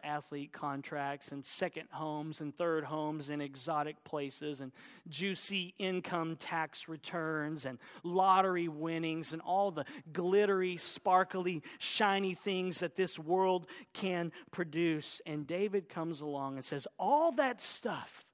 athlete 0.02 0.54
contracts 0.54 1.32
and 1.32 1.44
second 1.44 1.88
homes 1.90 2.40
and 2.40 2.56
third 2.56 2.82
homes 2.82 3.28
in 3.28 3.42
exotic 3.42 4.02
places 4.04 4.62
and 4.62 4.72
juicy 5.10 5.74
income 5.78 6.36
tax 6.36 6.88
returns 6.88 7.66
and 7.66 7.78
lottery 8.04 8.68
winnings 8.68 9.34
and 9.34 9.42
all 9.42 9.70
the 9.70 9.84
glittery, 10.14 10.78
sparkly, 10.78 11.62
shiny 11.78 12.32
things 12.32 12.80
that 12.80 12.96
this 12.96 13.18
world 13.18 13.66
can 13.92 14.32
produce. 14.50 15.20
And 15.26 15.46
David 15.46 15.90
comes 15.90 16.22
along 16.22 16.54
and 16.54 16.64
says, 16.64 16.88
All 16.98 17.32
that 17.32 17.60
stuff, 17.60 18.24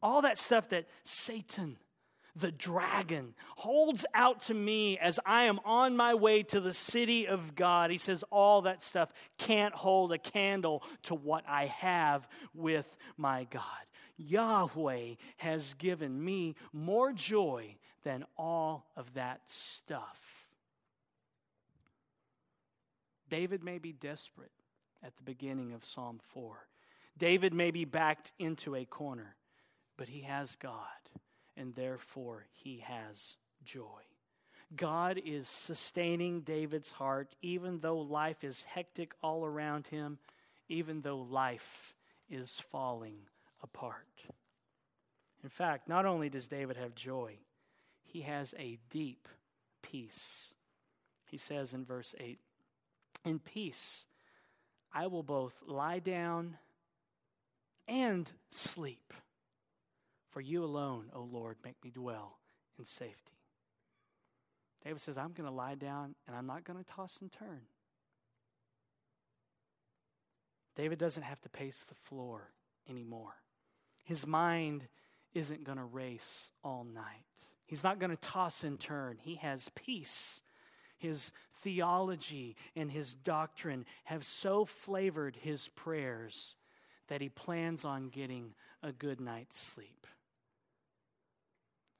all 0.00 0.22
that 0.22 0.38
stuff 0.38 0.68
that 0.68 0.86
Satan, 1.02 1.76
the 2.36 2.52
dragon 2.52 3.34
holds 3.56 4.04
out 4.14 4.40
to 4.42 4.54
me 4.54 4.98
as 4.98 5.18
I 5.24 5.44
am 5.44 5.60
on 5.64 5.96
my 5.96 6.14
way 6.14 6.42
to 6.44 6.60
the 6.60 6.72
city 6.72 7.26
of 7.26 7.54
God. 7.54 7.90
He 7.90 7.98
says, 7.98 8.24
All 8.30 8.62
that 8.62 8.82
stuff 8.82 9.12
can't 9.38 9.74
hold 9.74 10.12
a 10.12 10.18
candle 10.18 10.82
to 11.04 11.14
what 11.14 11.44
I 11.48 11.66
have 11.66 12.28
with 12.54 12.96
my 13.16 13.44
God. 13.50 13.62
Yahweh 14.16 15.14
has 15.38 15.74
given 15.74 16.22
me 16.22 16.54
more 16.72 17.12
joy 17.12 17.76
than 18.02 18.24
all 18.36 18.86
of 18.96 19.14
that 19.14 19.40
stuff. 19.46 20.46
David 23.28 23.62
may 23.62 23.78
be 23.78 23.92
desperate 23.92 24.50
at 25.02 25.16
the 25.16 25.22
beginning 25.22 25.72
of 25.72 25.84
Psalm 25.84 26.20
4. 26.34 26.66
David 27.16 27.54
may 27.54 27.70
be 27.70 27.84
backed 27.84 28.32
into 28.38 28.74
a 28.74 28.84
corner, 28.84 29.36
but 29.96 30.08
he 30.08 30.22
has 30.22 30.56
God 30.56 30.86
and 31.60 31.74
therefore 31.74 32.46
he 32.52 32.78
has 32.78 33.36
joy. 33.64 34.00
God 34.74 35.20
is 35.24 35.46
sustaining 35.46 36.40
David's 36.40 36.90
heart, 36.90 37.34
even 37.42 37.80
though 37.80 37.98
life 37.98 38.42
is 38.42 38.62
hectic 38.62 39.12
all 39.22 39.44
around 39.44 39.88
him, 39.88 40.18
even 40.68 41.02
though 41.02 41.18
life 41.18 41.94
is 42.30 42.60
falling 42.70 43.18
apart. 43.62 44.06
In 45.42 45.50
fact, 45.50 45.86
not 45.86 46.06
only 46.06 46.30
does 46.30 46.46
David 46.46 46.76
have 46.78 46.94
joy, 46.94 47.34
he 48.04 48.22
has 48.22 48.54
a 48.58 48.78
deep 48.88 49.28
peace. 49.82 50.54
He 51.26 51.36
says 51.36 51.74
in 51.74 51.84
verse 51.84 52.14
8, 52.18 52.38
In 53.24 53.38
peace 53.38 54.06
I 54.94 55.08
will 55.08 55.22
both 55.22 55.62
lie 55.66 55.98
down 55.98 56.56
and 57.86 58.30
sleep. 58.50 59.12
For 60.30 60.40
you 60.40 60.64
alone, 60.64 61.10
O 61.14 61.22
Lord, 61.22 61.56
make 61.64 61.76
me 61.82 61.90
dwell 61.90 62.38
in 62.78 62.84
safety. 62.84 63.32
David 64.84 65.00
says, 65.00 65.18
I'm 65.18 65.32
going 65.32 65.48
to 65.48 65.54
lie 65.54 65.74
down 65.74 66.14
and 66.26 66.36
I'm 66.36 66.46
not 66.46 66.64
going 66.64 66.78
to 66.78 66.84
toss 66.84 67.18
and 67.20 67.30
turn. 67.30 67.62
David 70.76 70.98
doesn't 70.98 71.24
have 71.24 71.40
to 71.42 71.48
pace 71.48 71.84
the 71.88 71.94
floor 71.94 72.52
anymore. 72.88 73.34
His 74.04 74.26
mind 74.26 74.86
isn't 75.34 75.64
going 75.64 75.78
to 75.78 75.84
race 75.84 76.52
all 76.64 76.84
night. 76.84 77.04
He's 77.66 77.84
not 77.84 77.98
going 77.98 78.10
to 78.10 78.16
toss 78.16 78.64
and 78.64 78.80
turn. 78.80 79.18
He 79.20 79.34
has 79.36 79.70
peace. 79.74 80.42
His 80.96 81.32
theology 81.62 82.56
and 82.74 82.90
his 82.90 83.14
doctrine 83.14 83.84
have 84.04 84.24
so 84.24 84.64
flavored 84.64 85.36
his 85.36 85.68
prayers 85.68 86.56
that 87.08 87.20
he 87.20 87.28
plans 87.28 87.84
on 87.84 88.08
getting 88.08 88.54
a 88.82 88.92
good 88.92 89.20
night's 89.20 89.58
sleep. 89.58 90.06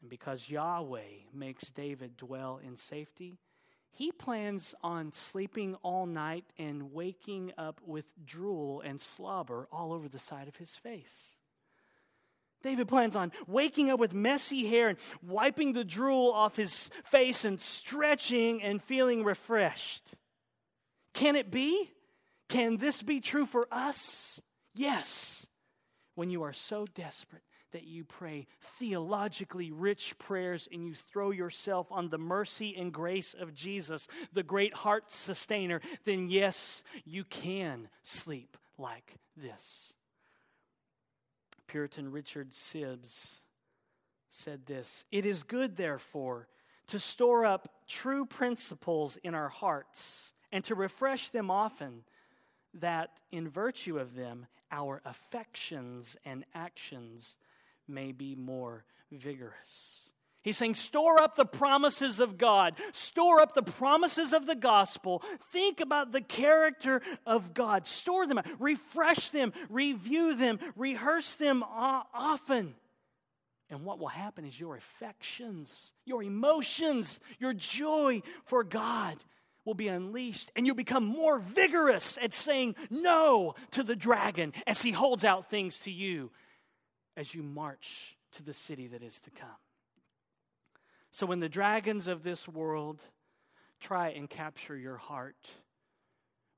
And 0.00 0.08
because 0.08 0.48
Yahweh 0.48 1.28
makes 1.34 1.70
David 1.70 2.16
dwell 2.16 2.60
in 2.62 2.76
safety, 2.76 3.38
he 3.92 4.12
plans 4.12 4.74
on 4.82 5.12
sleeping 5.12 5.74
all 5.82 6.06
night 6.06 6.44
and 6.58 6.92
waking 6.92 7.52
up 7.58 7.80
with 7.84 8.12
drool 8.24 8.80
and 8.80 9.00
slobber 9.00 9.68
all 9.70 9.92
over 9.92 10.08
the 10.08 10.18
side 10.18 10.48
of 10.48 10.56
his 10.56 10.74
face. 10.76 11.36
David 12.62 12.88
plans 12.88 13.16
on 13.16 13.32
waking 13.46 13.90
up 13.90 13.98
with 13.98 14.14
messy 14.14 14.66
hair 14.66 14.88
and 14.88 14.98
wiping 15.22 15.72
the 15.72 15.84
drool 15.84 16.30
off 16.30 16.56
his 16.56 16.90
face 17.04 17.44
and 17.44 17.60
stretching 17.60 18.62
and 18.62 18.82
feeling 18.82 19.24
refreshed. 19.24 20.04
Can 21.14 21.36
it 21.36 21.50
be? 21.50 21.90
Can 22.48 22.76
this 22.76 23.02
be 23.02 23.20
true 23.20 23.46
for 23.46 23.66
us? 23.70 24.40
Yes. 24.74 25.46
When 26.14 26.30
you 26.30 26.42
are 26.42 26.52
so 26.52 26.86
desperate 26.94 27.42
that 27.72 27.84
you 27.84 28.04
pray 28.04 28.46
theologically 28.60 29.70
rich 29.70 30.18
prayers 30.18 30.68
and 30.72 30.84
you 30.84 30.94
throw 30.94 31.30
yourself 31.30 31.86
on 31.90 32.08
the 32.08 32.18
mercy 32.18 32.74
and 32.76 32.92
grace 32.92 33.34
of 33.34 33.54
Jesus, 33.54 34.08
the 34.32 34.42
great 34.42 34.74
heart 34.74 35.10
sustainer, 35.10 35.80
then 36.04 36.28
yes, 36.28 36.82
you 37.04 37.24
can 37.24 37.88
sleep 38.02 38.56
like 38.78 39.14
this. 39.36 39.94
Puritan 41.66 42.10
Richard 42.10 42.50
Sibbes 42.50 43.42
said 44.28 44.66
this 44.66 45.04
It 45.12 45.24
is 45.24 45.42
good, 45.42 45.76
therefore, 45.76 46.48
to 46.88 46.98
store 46.98 47.44
up 47.44 47.68
true 47.86 48.26
principles 48.26 49.16
in 49.18 49.34
our 49.34 49.48
hearts 49.48 50.32
and 50.50 50.64
to 50.64 50.74
refresh 50.74 51.30
them 51.30 51.50
often, 51.50 52.02
that 52.74 53.20
in 53.30 53.48
virtue 53.48 53.98
of 53.98 54.14
them, 54.14 54.46
our 54.72 55.00
affections 55.04 56.16
and 56.24 56.44
actions 56.54 57.36
may 57.90 58.12
be 58.12 58.34
more 58.34 58.84
vigorous. 59.10 60.10
He's 60.42 60.56
saying, 60.56 60.76
store 60.76 61.20
up 61.20 61.36
the 61.36 61.44
promises 61.44 62.18
of 62.18 62.38
God, 62.38 62.74
store 62.92 63.42
up 63.42 63.54
the 63.54 63.62
promises 63.62 64.32
of 64.32 64.46
the 64.46 64.54
gospel. 64.54 65.22
Think 65.52 65.80
about 65.80 66.12
the 66.12 66.22
character 66.22 67.02
of 67.26 67.52
God, 67.52 67.86
store 67.86 68.26
them, 68.26 68.38
up. 68.38 68.46
refresh 68.58 69.30
them, 69.30 69.52
review 69.68 70.34
them, 70.34 70.58
rehearse 70.76 71.34
them 71.36 71.62
often. 71.62 72.74
And 73.68 73.84
what 73.84 73.98
will 73.98 74.08
happen 74.08 74.46
is 74.46 74.58
your 74.58 74.76
affections, 74.76 75.92
your 76.06 76.22
emotions, 76.22 77.20
your 77.38 77.52
joy 77.52 78.22
for 78.46 78.64
God 78.64 79.16
will 79.66 79.74
be 79.74 79.88
unleashed, 79.88 80.50
and 80.56 80.66
you'll 80.66 80.74
become 80.74 81.04
more 81.04 81.38
vigorous 81.38 82.18
at 82.20 82.32
saying 82.32 82.76
no 82.88 83.54
to 83.72 83.82
the 83.82 83.94
dragon 83.94 84.54
as 84.66 84.80
he 84.80 84.90
holds 84.90 85.22
out 85.22 85.50
things 85.50 85.80
to 85.80 85.90
you 85.90 86.30
as 87.16 87.34
you 87.34 87.42
march 87.42 88.16
to 88.32 88.42
the 88.42 88.54
city 88.54 88.86
that 88.88 89.02
is 89.02 89.20
to 89.20 89.30
come. 89.30 89.48
So, 91.10 91.26
when 91.26 91.40
the 91.40 91.48
dragons 91.48 92.06
of 92.06 92.22
this 92.22 92.46
world 92.46 93.02
try 93.80 94.10
and 94.10 94.30
capture 94.30 94.76
your 94.76 94.96
heart, 94.96 95.50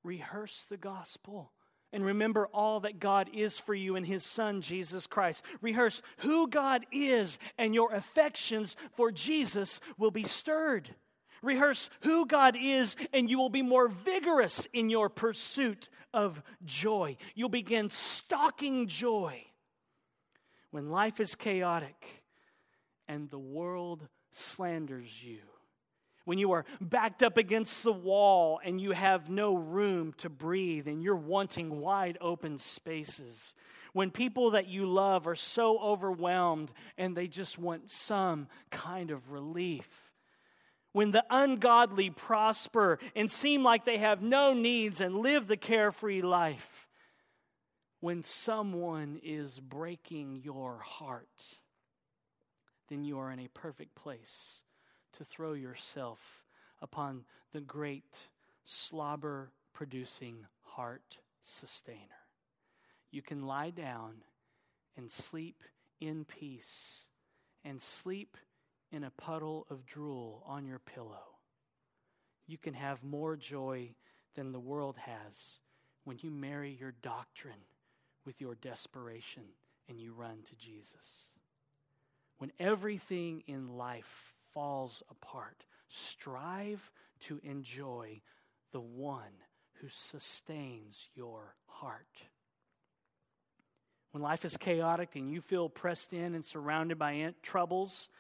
rehearse 0.05 0.65
the 0.69 0.77
gospel 0.77 1.53
and 1.93 2.05
remember 2.05 2.49
all 2.53 2.81
that 2.81 2.99
God 2.99 3.31
is 3.33 3.59
for 3.59 3.75
you 3.75 3.97
in 3.97 4.05
His 4.05 4.25
Son, 4.25 4.61
Jesus 4.61 5.07
Christ. 5.07 5.45
Rehearse 5.61 6.03
who 6.19 6.49
God 6.49 6.87
is, 6.91 7.39
and 7.59 7.75
your 7.75 7.93
affections 7.93 8.77
for 8.95 9.13
Jesus 9.13 9.81
will 9.99 10.11
be 10.11 10.25
stirred. 10.25 10.95
Rehearse 11.43 11.91
who 12.03 12.25
God 12.25 12.57
is, 12.59 12.97
and 13.13 13.29
you 13.29 13.39
will 13.39 13.51
be 13.51 13.63
more 13.63 13.89
vigorous 13.89 14.67
in 14.73 14.91
your 14.91 15.09
pursuit 15.09 15.89
of 16.15 16.43
joy. 16.65 17.17
You'll 17.35 17.49
begin 17.49 17.91
stalking 17.91 18.87
joy 18.87 19.45
when 20.73 20.91
life 20.91 21.21
is 21.21 21.37
chaotic 21.37 22.25
and 23.07 23.31
the 23.31 23.39
world 23.39 24.09
slanders 24.33 25.23
you, 25.23 25.39
when 26.25 26.39
you 26.39 26.53
are 26.53 26.65
backed 26.81 27.23
up 27.23 27.37
against 27.37 27.83
the 27.83 27.93
wall 27.93 28.59
and 28.65 28.81
you 28.81 28.93
have 28.93 29.29
no 29.29 29.55
room 29.55 30.15
to 30.19 30.31
breathe 30.31 30.89
and 30.89 31.03
you're 31.03 31.15
wanting 31.15 31.79
wide 31.81 32.17
open 32.21 32.59
spaces, 32.59 33.55
when 33.93 34.11
people 34.11 34.53
that 34.53 34.67
you 34.67 34.87
love 34.87 35.27
are 35.27 35.35
so 35.35 35.79
overwhelmed 35.79 36.71
and 36.97 37.15
they 37.15 37.29
just 37.29 37.59
want 37.59 37.91
some 37.91 38.49
kind 38.71 39.11
of 39.11 39.31
relief. 39.31 39.89
When 40.93 41.11
the 41.11 41.25
ungodly 41.31 42.11
prosper 42.11 42.99
and 43.15 43.31
seem 43.31 43.63
like 43.63 43.85
they 43.85 43.99
have 43.99 44.23
no 44.23 44.55
needs 44.55 45.01
and 45.01 45.17
live 45.17 45.47
the 45.47 45.57
carefree 45.57 46.23
life. 46.23 46.89
When 48.03 48.25
someone 48.25 49.21
is 49.23 49.61
breaking 49.61 50.41
your 50.43 50.81
heart 50.81 51.29
then 52.89 53.05
you 53.05 53.17
are 53.21 53.31
in 53.31 53.39
a 53.39 53.49
perfect 53.55 53.95
place 53.95 54.65
to 55.13 55.25
throw 55.25 55.53
yourself 55.53 56.45
upon 56.81 57.25
the 57.53 57.61
great 57.61 58.29
slobber 58.65 59.53
producing 59.73 60.47
heart 60.63 61.19
sustainer. 61.41 62.27
You 63.13 63.23
can 63.23 63.47
lie 63.47 63.71
down 63.71 64.25
and 64.97 65.09
sleep 65.09 65.63
in 66.01 66.25
peace 66.25 67.07
and 67.65 67.81
sleep 67.81 68.37
in 68.91 69.05
a 69.05 69.11
puddle 69.11 69.65
of 69.71 69.87
drool 69.87 70.43
on 70.45 70.67
your 70.67 70.81
pillow. 70.81 71.39
You 72.49 72.59
can 72.59 72.75
have 72.75 73.05
more 73.05 73.37
joy 73.37 73.95
than 74.35 74.51
the 74.51 74.59
world 74.59 74.97
has 74.97 75.61
when 76.03 76.19
you 76.21 76.33
marry 76.33 76.77
your 76.79 76.95
doctrine 77.01 77.63
with 78.25 78.41
your 78.41 78.55
desperation 78.55 79.45
and 79.89 80.01
you 80.01 80.13
run 80.13 80.39
to 80.45 80.57
Jesus 80.57 81.29
when 82.43 82.51
everything 82.59 83.45
in 83.47 83.77
life 83.77 84.35
falls 84.53 85.01
apart, 85.09 85.65
strive 85.87 86.91
to 87.21 87.41
enjoy 87.45 88.21
the 88.73 88.81
one 88.81 89.31
who 89.75 89.87
sustains 89.89 91.07
your 91.15 91.55
heart. 91.67 92.25
When 94.11 94.25
life 94.25 94.45
is 94.45 94.57
chaotic 94.57 95.15
and 95.15 95.33
you 95.33 95.41
feel 95.41 95.69
pressed 95.69 96.13
in 96.13 96.35
and 96.35 96.45
surrounded 96.45 96.99
by 96.99 97.33
troubles, 97.45 98.11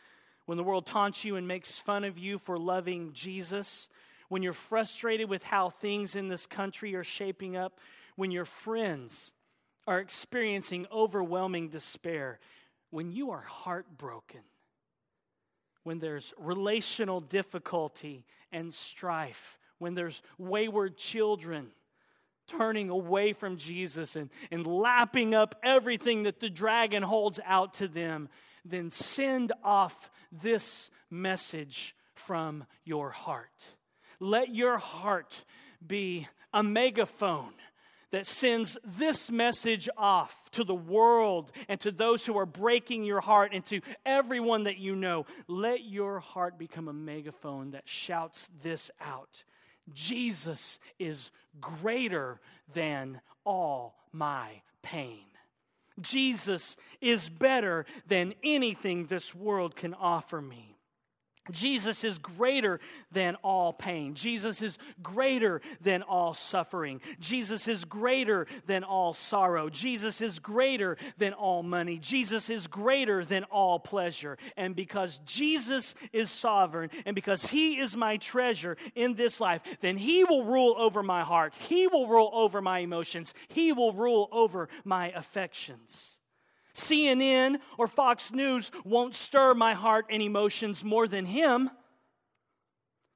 when 0.46 0.56
the 0.56 0.62
world 0.62 0.86
taunts 0.86 1.24
you 1.24 1.34
and 1.34 1.48
makes 1.48 1.80
fun 1.80 2.04
of 2.04 2.16
you 2.16 2.38
for 2.38 2.56
loving 2.56 3.12
Jesus, 3.14 3.88
when 4.28 4.44
you're 4.44 4.52
frustrated 4.52 5.28
with 5.28 5.42
how 5.42 5.68
things 5.68 6.14
in 6.14 6.28
this 6.28 6.46
country 6.46 6.94
are 6.94 7.02
shaping 7.02 7.56
up, 7.56 7.80
when 8.14 8.30
your 8.30 8.44
friends 8.44 9.34
are 9.86 9.98
experiencing 9.98 10.86
overwhelming 10.92 11.68
despair, 11.68 12.38
when 12.90 13.10
you 13.10 13.30
are 13.30 13.40
heartbroken, 13.40 14.42
when 15.82 15.98
there's 15.98 16.32
relational 16.38 17.20
difficulty 17.20 18.24
and 18.52 18.72
strife, 18.72 19.58
when 19.78 19.94
there's 19.94 20.22
wayward 20.38 20.96
children 20.96 21.70
turning 22.46 22.90
away 22.90 23.32
from 23.32 23.56
Jesus 23.56 24.16
and, 24.16 24.30
and 24.50 24.66
lapping 24.66 25.34
up 25.34 25.54
everything 25.62 26.24
that 26.24 26.40
the 26.40 26.50
dragon 26.50 27.02
holds 27.02 27.40
out 27.44 27.74
to 27.74 27.88
them, 27.88 28.28
then 28.64 28.90
send 28.90 29.52
off 29.64 30.10
this 30.30 30.90
message 31.10 31.96
from 32.14 32.64
your 32.84 33.10
heart. 33.10 33.50
Let 34.20 34.54
your 34.54 34.78
heart 34.78 35.44
be 35.84 36.28
a 36.52 36.62
megaphone 36.62 37.54
that 38.12 38.26
sends 38.26 38.78
this 38.84 39.30
message 39.30 39.88
off 39.96 40.50
to 40.52 40.64
the 40.64 40.74
world 40.74 41.50
and 41.68 41.80
to 41.80 41.90
those 41.90 42.24
who 42.24 42.38
are 42.38 42.46
breaking 42.46 43.04
your 43.04 43.20
heart 43.20 43.50
and 43.52 43.64
to 43.66 43.80
everyone 44.06 44.64
that 44.64 44.78
you 44.78 44.94
know. 44.94 45.26
Let 45.48 45.84
your 45.84 46.20
heart 46.20 46.58
become 46.58 46.88
a 46.88 46.92
megaphone 46.92 47.72
that 47.72 47.88
shouts 47.88 48.48
this 48.62 48.90
out 49.00 49.42
Jesus 49.92 50.78
is 50.98 51.30
greater 51.60 52.40
than 52.72 53.20
all 53.44 53.96
my 54.12 54.62
pain. 54.82 55.24
Jesus 56.00 56.76
is 57.00 57.28
better 57.28 57.84
than 58.06 58.34
anything 58.42 59.06
this 59.06 59.34
world 59.34 59.76
can 59.76 59.94
offer 59.94 60.40
me. 60.40 60.76
Jesus 61.50 62.04
is 62.04 62.18
greater 62.18 62.78
than 63.10 63.34
all 63.42 63.72
pain. 63.72 64.14
Jesus 64.14 64.62
is 64.62 64.78
greater 65.02 65.60
than 65.80 66.02
all 66.02 66.34
suffering. 66.34 67.00
Jesus 67.18 67.66
is 67.66 67.84
greater 67.84 68.46
than 68.66 68.84
all 68.84 69.12
sorrow. 69.12 69.68
Jesus 69.68 70.20
is 70.20 70.38
greater 70.38 70.96
than 71.18 71.32
all 71.32 71.64
money. 71.64 71.98
Jesus 71.98 72.48
is 72.48 72.68
greater 72.68 73.24
than 73.24 73.42
all 73.44 73.80
pleasure. 73.80 74.38
And 74.56 74.76
because 74.76 75.18
Jesus 75.26 75.96
is 76.12 76.30
sovereign 76.30 76.90
and 77.06 77.16
because 77.16 77.46
He 77.46 77.80
is 77.80 77.96
my 77.96 78.18
treasure 78.18 78.76
in 78.94 79.14
this 79.14 79.40
life, 79.40 79.62
then 79.80 79.96
He 79.96 80.22
will 80.22 80.44
rule 80.44 80.76
over 80.78 81.02
my 81.02 81.22
heart. 81.22 81.54
He 81.54 81.88
will 81.88 82.06
rule 82.06 82.30
over 82.32 82.62
my 82.62 82.78
emotions. 82.78 83.34
He 83.48 83.72
will 83.72 83.92
rule 83.92 84.28
over 84.30 84.68
my 84.84 85.10
affections. 85.10 86.20
CNN 86.74 87.58
or 87.78 87.86
Fox 87.86 88.32
News 88.32 88.70
won't 88.84 89.14
stir 89.14 89.54
my 89.54 89.74
heart 89.74 90.06
and 90.10 90.22
emotions 90.22 90.82
more 90.82 91.06
than 91.06 91.26
him. 91.26 91.70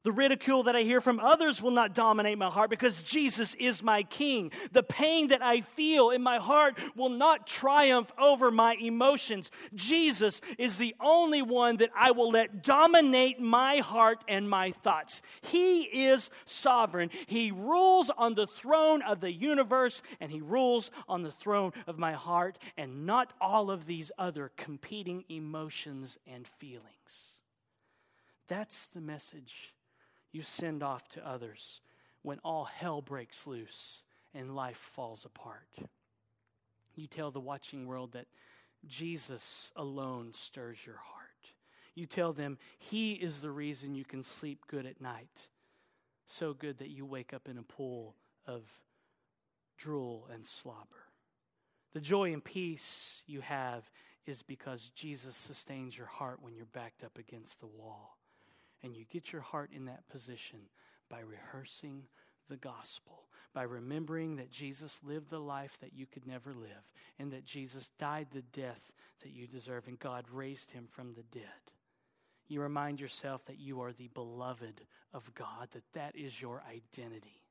The 0.07 0.13
ridicule 0.13 0.63
that 0.63 0.77
I 0.77 0.83
hear 0.83 1.01
from 1.01 1.19
others 1.19 1.61
will 1.61 1.73
not 1.73 1.93
dominate 1.93 2.39
my 2.39 2.49
heart 2.49 2.71
because 2.71 3.03
Jesus 3.03 3.55
is 3.55 3.83
my 3.83 4.05
king. 4.05 4.53
The 4.71 4.85
pain 4.85 5.27
that 5.29 5.43
I 5.43 5.63
feel 5.63 6.11
in 6.11 6.23
my 6.23 6.39
heart 6.39 6.79
will 6.95 7.09
not 7.09 7.49
triumph 7.49 8.13
over 8.17 8.53
my 8.53 8.77
emotions. 8.81 9.51
Jesus 9.75 10.41
is 10.59 10.79
the 10.79 10.95
only 11.01 11.43
one 11.43 11.79
that 11.79 11.91
I 11.93 12.13
will 12.13 12.31
let 12.31 12.63
dominate 12.63 13.41
my 13.41 13.79
heart 13.79 14.25
and 14.29 14.49
my 14.49 14.71
thoughts. 14.71 15.23
He 15.41 15.83
is 15.83 16.31
sovereign. 16.45 17.11
He 17.27 17.51
rules 17.51 18.09
on 18.17 18.37
the 18.37 18.47
throne 18.47 19.03
of 19.03 19.19
the 19.19 19.33
universe 19.33 20.03
and 20.21 20.31
he 20.31 20.41
rules 20.41 20.93
on 21.09 21.23
the 21.25 21.33
throne 21.33 21.73
of 21.89 21.99
my 21.99 22.13
heart 22.13 22.59
and 22.77 23.07
not 23.07 23.33
all 23.41 23.73
of 23.73 23.87
these 23.87 24.13
other 24.17 24.53
competing 24.57 25.25
emotions 25.29 26.17
and 26.29 26.47
feelings. 26.47 27.41
That's 28.47 28.87
the 28.87 29.01
message 29.01 29.73
you 30.33 30.43
send 30.43 30.83
off 30.83 31.09
to 31.11 31.27
others 31.27 31.81
when 32.22 32.39
all 32.41 32.64
hell 32.64 33.01
breaks 33.01 33.47
loose 33.47 34.05
and 34.35 34.55
life 34.55 34.77
falls 34.77 35.24
apart. 35.24 35.68
You 36.95 37.07
tell 37.07 37.31
the 37.31 37.41
watching 37.41 37.87
world 37.87 38.12
that 38.12 38.27
Jesus 38.87 39.72
alone 39.77 40.33
stirs 40.33 40.79
your 40.85 40.97
heart. 40.97 41.53
You 41.95 42.07
tell 42.07 42.33
them 42.33 42.59
He 42.79 43.12
is 43.12 43.41
the 43.41 43.51
reason 43.51 43.95
you 43.95 44.05
can 44.05 44.22
sleep 44.22 44.66
good 44.66 44.87
at 44.87 45.01
night, 45.01 45.49
so 46.27 46.53
good 46.53 46.79
that 46.79 46.91
you 46.91 47.07
wake 47.07 47.33
up 47.33 47.49
in 47.49 47.59
a 47.59 47.62
pool 47.62 48.14
of 48.47 48.62
drool 49.79 50.29
and 50.33 50.45
slobber. 50.45 51.09
The 51.93 52.01
joy 52.01 52.33
and 52.33 52.45
peace 52.45 53.22
you 53.27 53.41
have 53.41 53.91
is 54.27 54.43
because 54.43 54.91
Jesus 54.95 55.37
sustains 55.37 55.97
your 55.97 56.09
heart 56.09 56.43
when 56.43 56.55
you're 56.55 56.66
backed 56.66 57.05
up 57.05 57.16
against 57.16 57.61
the 57.61 57.66
wall. 57.66 58.16
And 58.87 58.97
you 58.97 59.05
get 59.11 59.32
your 59.32 59.43
heart 59.43 59.70
in 59.74 59.87
that 59.87 60.09
position 60.09 60.61
by 61.11 61.18
rehearsing 61.18 62.05
the 62.49 62.57
gospel, 62.57 63.24
by 63.53 63.64
remembering 63.64 64.37
that 64.37 64.53
Jesus 64.53 65.01
lived 65.03 65.28
the 65.28 65.41
life 65.41 65.76
that 65.80 65.93
you 65.93 66.07
could 66.07 66.24
never 66.24 66.55
live, 66.55 66.89
and 67.18 67.32
that 67.32 67.45
Jesus 67.45 67.91
died 67.99 68.28
the 68.30 68.43
death 68.43 68.93
that 69.24 69.32
you 69.32 69.49
deserve, 69.49 69.89
and 69.89 69.99
God 69.99 70.26
raised 70.32 70.70
him 70.70 70.87
from 70.89 71.14
the 71.14 71.24
dead. 71.24 71.72
You 72.47 72.62
remind 72.62 73.01
yourself 73.01 73.45
that 73.47 73.59
you 73.59 73.80
are 73.80 73.93
the 73.93 74.07
beloved 74.07 74.82
of 75.12 75.34
God, 75.34 75.66
that 75.72 75.93
that 75.95 76.14
is 76.14 76.41
your 76.41 76.62
identity. 76.70 77.43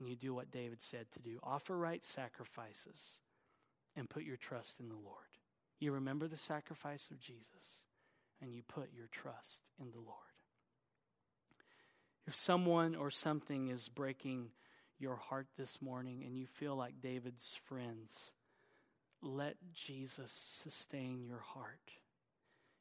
And 0.00 0.08
you 0.08 0.16
do 0.16 0.34
what 0.34 0.50
David 0.50 0.82
said 0.82 1.06
to 1.12 1.20
do 1.20 1.38
offer 1.44 1.78
right 1.78 2.02
sacrifices 2.02 3.20
and 3.94 4.10
put 4.10 4.24
your 4.24 4.38
trust 4.38 4.80
in 4.80 4.88
the 4.88 4.96
Lord. 4.96 5.38
You 5.78 5.92
remember 5.92 6.26
the 6.26 6.36
sacrifice 6.36 7.10
of 7.12 7.20
Jesus 7.20 7.84
and 8.40 8.52
you 8.52 8.62
put 8.66 8.88
your 8.92 9.06
trust 9.12 9.62
in 9.80 9.92
the 9.92 10.00
Lord. 10.00 10.31
If 12.26 12.36
someone 12.36 12.94
or 12.94 13.10
something 13.10 13.68
is 13.68 13.88
breaking 13.88 14.50
your 14.98 15.16
heart 15.16 15.48
this 15.58 15.82
morning 15.82 16.22
and 16.24 16.36
you 16.36 16.46
feel 16.46 16.76
like 16.76 17.00
David's 17.00 17.58
friends, 17.64 18.32
let 19.20 19.56
Jesus 19.74 20.30
sustain 20.30 21.24
your 21.24 21.40
heart. 21.40 21.90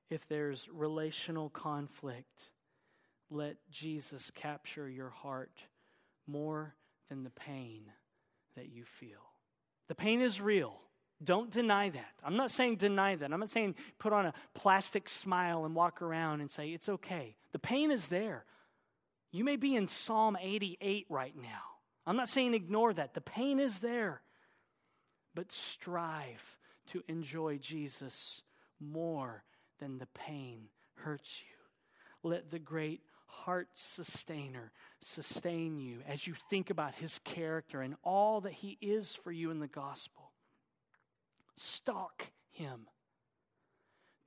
If 0.09 0.27
there's 0.27 0.67
relational 0.71 1.49
conflict, 1.49 2.51
let 3.29 3.55
Jesus 3.71 4.29
capture 4.31 4.89
your 4.89 5.09
heart 5.09 5.57
more 6.27 6.75
than 7.09 7.23
the 7.23 7.29
pain 7.29 7.83
that 8.55 8.69
you 8.69 8.83
feel. 8.83 9.31
The 9.87 9.95
pain 9.95 10.21
is 10.21 10.39
real. 10.39 10.79
Don't 11.23 11.51
deny 11.51 11.89
that. 11.89 12.13
I'm 12.23 12.35
not 12.35 12.51
saying 12.51 12.77
deny 12.77 13.15
that. 13.15 13.31
I'm 13.31 13.39
not 13.39 13.49
saying 13.49 13.75
put 13.99 14.13
on 14.13 14.25
a 14.25 14.33
plastic 14.53 15.07
smile 15.07 15.65
and 15.65 15.75
walk 15.75 16.01
around 16.01 16.41
and 16.41 16.49
say, 16.49 16.69
it's 16.69 16.89
okay. 16.89 17.35
The 17.51 17.59
pain 17.59 17.91
is 17.91 18.07
there. 18.07 18.45
You 19.31 19.43
may 19.43 19.55
be 19.55 19.75
in 19.75 19.87
Psalm 19.87 20.37
88 20.39 21.05
right 21.09 21.35
now. 21.35 21.61
I'm 22.05 22.17
not 22.17 22.29
saying 22.29 22.53
ignore 22.53 22.93
that. 22.93 23.13
The 23.13 23.21
pain 23.21 23.59
is 23.59 23.79
there. 23.79 24.21
But 25.33 25.51
strive 25.51 26.57
to 26.87 27.03
enjoy 27.07 27.57
Jesus 27.57 28.41
more 28.79 29.43
than 29.79 29.97
the 29.97 30.07
pain 30.07 30.67
hurts 30.95 31.41
you. 31.41 32.29
Let 32.29 32.51
the 32.51 32.59
great 32.59 33.01
heart 33.25 33.69
sustainer 33.73 34.71
sustain 34.99 35.79
you 35.79 35.99
as 36.05 36.27
you 36.27 36.33
think 36.49 36.69
about 36.69 36.95
his 36.95 37.19
character 37.19 37.81
and 37.81 37.95
all 38.03 38.41
that 38.41 38.51
he 38.51 38.77
is 38.81 39.15
for 39.15 39.31
you 39.31 39.51
in 39.51 39.59
the 39.59 39.67
gospel. 39.67 40.31
Stalk 41.55 42.31
him. 42.51 42.87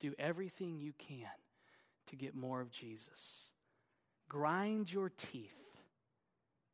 Do 0.00 0.14
everything 0.18 0.78
you 0.78 0.94
can 0.96 1.28
to 2.06 2.16
get 2.16 2.34
more 2.34 2.60
of 2.60 2.70
Jesus. 2.70 3.50
Grind 4.28 4.92
your 4.92 5.10
teeth 5.10 5.54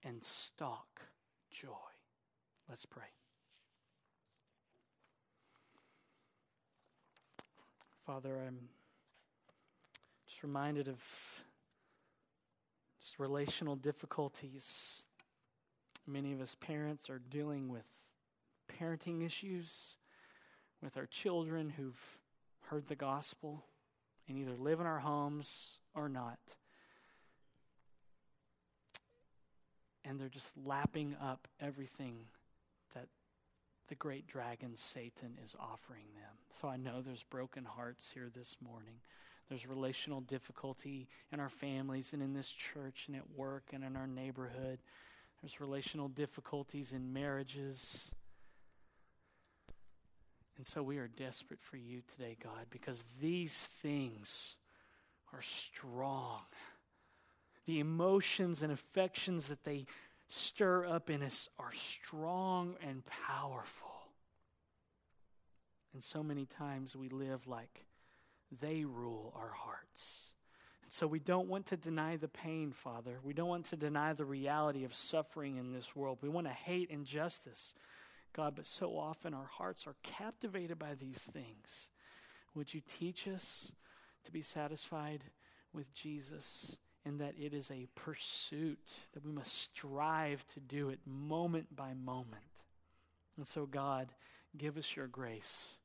and 0.04 0.22
stalk 0.24 1.02
joy. 1.50 1.68
Let's 2.68 2.86
pray. 2.86 3.04
Father, 8.06 8.40
I'm 8.46 8.68
just 10.26 10.42
reminded 10.42 10.88
of 10.88 11.00
just 13.00 13.18
relational 13.18 13.76
difficulties. 13.76 15.06
Many 16.06 16.32
of 16.32 16.40
us 16.40 16.56
parents 16.60 17.10
are 17.10 17.20
dealing 17.30 17.68
with 17.68 17.84
parenting 18.80 19.24
issues 19.24 19.96
with 20.82 20.96
our 20.96 21.06
children 21.06 21.70
who've 21.76 22.18
heard 22.62 22.86
the 22.86 22.96
gospel 22.96 23.64
and 24.28 24.38
either 24.38 24.56
live 24.56 24.80
in 24.80 24.86
our 24.86 25.00
homes 25.00 25.78
or 25.94 26.08
not. 26.08 26.38
And 30.04 30.18
they're 30.18 30.28
just 30.28 30.50
lapping 30.64 31.14
up 31.20 31.46
everything 31.60 32.16
that 32.94 33.06
the 33.88 33.94
great 33.94 34.26
dragon 34.26 34.76
Satan 34.76 35.36
is 35.44 35.54
offering 35.58 36.06
them. 36.14 36.34
So 36.52 36.68
I 36.68 36.76
know 36.76 37.02
there's 37.02 37.24
broken 37.24 37.64
hearts 37.64 38.10
here 38.12 38.30
this 38.34 38.56
morning. 38.64 39.00
There's 39.48 39.66
relational 39.66 40.20
difficulty 40.20 41.08
in 41.32 41.40
our 41.40 41.48
families 41.48 42.12
and 42.12 42.22
in 42.22 42.34
this 42.34 42.50
church 42.50 43.06
and 43.08 43.16
at 43.16 43.30
work 43.36 43.64
and 43.72 43.82
in 43.82 43.96
our 43.96 44.06
neighborhood. 44.06 44.78
There's 45.42 45.60
relational 45.60 46.08
difficulties 46.08 46.92
in 46.92 47.12
marriages. 47.12 48.12
And 50.56 50.64
so 50.64 50.82
we 50.82 50.98
are 50.98 51.08
desperate 51.08 51.60
for 51.60 51.78
you 51.78 52.02
today, 52.16 52.36
God, 52.42 52.66
because 52.70 53.04
these 53.20 53.66
things 53.82 54.56
are 55.32 55.42
strong. 55.42 56.42
The 57.70 57.78
emotions 57.78 58.62
and 58.62 58.72
affections 58.72 59.46
that 59.46 59.62
they 59.62 59.86
stir 60.26 60.86
up 60.86 61.08
in 61.08 61.22
us 61.22 61.48
are 61.56 61.70
strong 61.70 62.74
and 62.84 63.04
powerful. 63.06 64.08
And 65.94 66.02
so 66.02 66.24
many 66.24 66.46
times 66.46 66.96
we 66.96 67.08
live 67.08 67.46
like 67.46 67.84
they 68.60 68.84
rule 68.84 69.32
our 69.36 69.52
hearts. 69.54 70.32
And 70.82 70.92
so 70.92 71.06
we 71.06 71.20
don't 71.20 71.46
want 71.46 71.66
to 71.66 71.76
deny 71.76 72.16
the 72.16 72.26
pain, 72.26 72.72
Father. 72.72 73.20
We 73.22 73.34
don't 73.34 73.46
want 73.46 73.66
to 73.66 73.76
deny 73.76 74.14
the 74.14 74.24
reality 74.24 74.82
of 74.82 74.92
suffering 74.92 75.56
in 75.56 75.72
this 75.72 75.94
world. 75.94 76.18
We 76.22 76.28
want 76.28 76.48
to 76.48 76.52
hate 76.52 76.90
injustice, 76.90 77.76
God, 78.32 78.54
but 78.56 78.66
so 78.66 78.98
often 78.98 79.32
our 79.32 79.46
hearts 79.46 79.86
are 79.86 79.94
captivated 80.02 80.80
by 80.80 80.94
these 80.94 81.20
things. 81.20 81.92
Would 82.52 82.74
you 82.74 82.80
teach 82.98 83.28
us 83.28 83.70
to 84.24 84.32
be 84.32 84.42
satisfied 84.42 85.22
with 85.72 85.94
Jesus 85.94 86.76
and 87.04 87.20
that 87.20 87.34
it 87.40 87.54
is 87.54 87.70
a 87.70 87.86
pursuit, 87.94 88.86
that 89.14 89.24
we 89.24 89.32
must 89.32 89.54
strive 89.54 90.46
to 90.54 90.60
do 90.60 90.90
it 90.90 90.98
moment 91.06 91.74
by 91.74 91.94
moment? 91.94 92.42
And 93.36 93.46
so, 93.46 93.66
God, 93.66 94.08
give 94.56 94.76
us 94.76 94.96
your 94.96 95.06
grace. 95.06 95.78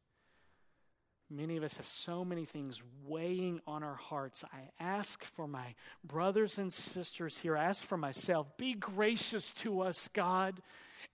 Many 1.29 1.57
of 1.57 1.63
us 1.63 1.77
have 1.77 1.87
so 1.87 2.23
many 2.23 2.45
things 2.45 2.83
weighing 3.03 3.59
on 3.65 3.81
our 3.81 3.95
hearts. 3.95 4.43
I 4.53 4.69
ask 4.79 5.23
for 5.23 5.47
my 5.47 5.73
brothers 6.03 6.59
and 6.59 6.71
sisters 6.71 7.39
here, 7.39 7.57
I 7.57 7.63
ask 7.63 7.83
for 7.83 7.97
myself, 7.97 8.55
be 8.57 8.73
gracious 8.73 9.51
to 9.53 9.81
us, 9.81 10.07
God. 10.13 10.61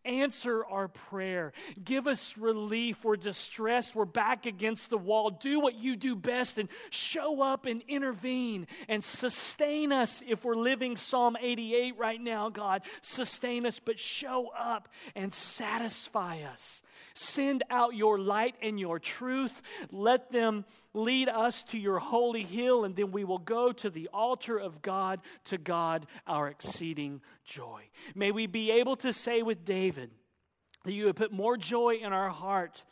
Answer 0.03 0.65
our 0.65 0.87
prayer. 0.87 1.53
Give 1.83 2.07
us 2.07 2.35
relief. 2.35 3.03
We're 3.03 3.17
distressed. 3.17 3.95
We're 3.95 4.05
back 4.05 4.47
against 4.47 4.89
the 4.89 4.97
wall. 4.97 5.29
Do 5.29 5.59
what 5.59 5.75
you 5.75 5.95
do 5.95 6.15
best 6.15 6.57
and 6.57 6.69
show 6.89 7.41
up 7.41 7.67
and 7.67 7.83
intervene 7.87 8.65
and 8.87 9.03
sustain 9.03 9.91
us 9.91 10.23
if 10.27 10.43
we're 10.43 10.55
living 10.55 10.97
Psalm 10.97 11.37
88 11.39 11.97
right 11.99 12.19
now, 12.19 12.49
God. 12.49 12.81
Sustain 13.01 13.65
us, 13.67 13.79
but 13.79 13.99
show 13.99 14.47
up 14.57 14.89
and 15.15 15.31
satisfy 15.31 16.41
us. 16.41 16.81
Send 17.13 17.63
out 17.69 17.93
your 17.93 18.17
light 18.17 18.55
and 18.61 18.79
your 18.79 18.97
truth. 18.97 19.61
Let 19.91 20.31
them 20.31 20.65
lead 20.93 21.29
us 21.29 21.63
to 21.63 21.77
your 21.77 21.99
holy 21.99 22.43
hill, 22.43 22.83
and 22.83 22.95
then 22.95 23.11
we 23.11 23.23
will 23.23 23.37
go 23.37 23.71
to 23.71 23.89
the 23.89 24.09
altar 24.13 24.57
of 24.57 24.81
God, 24.81 25.21
to 25.45 25.57
God, 25.57 26.05
our 26.27 26.47
exceeding 26.47 27.21
joy. 27.45 27.83
May 28.15 28.31
we 28.31 28.47
be 28.47 28.71
able 28.71 28.95
to 28.97 29.13
say 29.13 29.41
with 29.41 29.65
David 29.65 29.90
that 29.95 30.93
you 30.93 31.05
would 31.05 31.15
put 31.15 31.31
more 31.31 31.57
joy 31.57 31.95
in 31.95 32.13
our 32.13 32.29
heart 32.29 32.83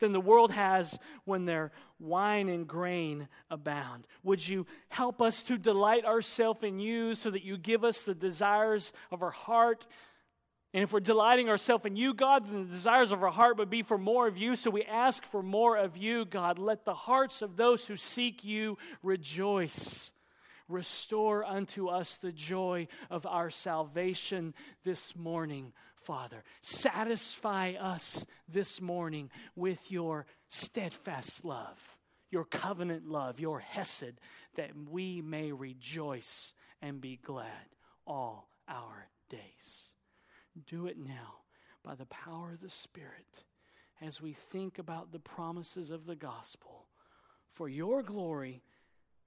than 0.00 0.12
the 0.12 0.20
world 0.20 0.50
has 0.50 0.98
when 1.24 1.44
their 1.44 1.70
wine 2.00 2.48
and 2.48 2.66
grain 2.66 3.28
abound. 3.50 4.06
Would 4.24 4.46
you 4.46 4.66
help 4.88 5.22
us 5.22 5.44
to 5.44 5.56
delight 5.56 6.04
ourselves 6.04 6.64
in 6.64 6.80
you 6.80 7.14
so 7.14 7.30
that 7.30 7.44
you 7.44 7.56
give 7.56 7.84
us 7.84 8.02
the 8.02 8.14
desires 8.14 8.92
of 9.12 9.22
our 9.22 9.30
heart? 9.30 9.86
And 10.74 10.82
if 10.82 10.92
we're 10.92 11.00
delighting 11.00 11.48
ourselves 11.48 11.84
in 11.84 11.96
you, 11.96 12.14
God, 12.14 12.46
then 12.46 12.66
the 12.66 12.74
desires 12.74 13.12
of 13.12 13.22
our 13.22 13.30
heart 13.30 13.58
would 13.58 13.70
be 13.70 13.82
for 13.82 13.98
more 13.98 14.26
of 14.26 14.38
you. 14.38 14.56
So 14.56 14.70
we 14.70 14.82
ask 14.82 15.24
for 15.24 15.42
more 15.42 15.76
of 15.76 15.96
you, 15.96 16.24
God. 16.24 16.58
Let 16.58 16.84
the 16.84 16.94
hearts 16.94 17.42
of 17.42 17.56
those 17.56 17.86
who 17.86 17.96
seek 17.96 18.42
you 18.42 18.78
rejoice. 19.02 20.12
Restore 20.68 21.44
unto 21.44 21.88
us 21.88 22.16
the 22.16 22.32
joy 22.32 22.88
of 23.10 23.26
our 23.26 23.50
salvation 23.50 24.54
this 24.82 25.14
morning, 25.14 25.74
Father. 26.04 26.44
Satisfy 26.62 27.72
us 27.72 28.26
this 28.48 28.80
morning 28.80 29.30
with 29.56 29.90
your 29.90 30.26
steadfast 30.48 31.44
love, 31.44 31.96
your 32.30 32.44
covenant 32.44 33.08
love, 33.08 33.40
your 33.40 33.60
hesed, 33.60 34.20
that 34.56 34.70
we 34.90 35.20
may 35.22 35.52
rejoice 35.52 36.54
and 36.80 37.00
be 37.00 37.18
glad 37.22 37.46
all 38.06 38.48
our 38.68 39.08
days. 39.28 39.90
Do 40.66 40.86
it 40.86 40.98
now 40.98 41.40
by 41.82 41.94
the 41.94 42.06
power 42.06 42.52
of 42.52 42.60
the 42.60 42.70
Spirit 42.70 43.44
as 44.00 44.20
we 44.20 44.32
think 44.32 44.78
about 44.78 45.12
the 45.12 45.18
promises 45.18 45.90
of 45.90 46.06
the 46.06 46.16
gospel 46.16 46.86
for 47.54 47.68
your 47.68 48.02
glory 48.02 48.62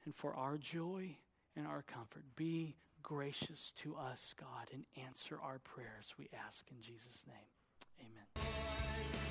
and 0.03 0.13
for 0.15 0.33
our 0.35 0.57
joy 0.57 1.15
and 1.55 1.65
our 1.65 1.81
comfort. 1.81 2.23
Be 2.35 2.75
gracious 3.05 3.71
to 3.77 3.95
us, 3.95 4.33
God, 4.37 4.67
and 4.73 4.83
answer 5.05 5.37
our 5.41 5.59
prayers, 5.59 6.15
we 6.17 6.27
ask 6.47 6.65
in 6.71 6.81
Jesus' 6.81 7.23
name. 7.27 7.37
Amen. 8.01 9.24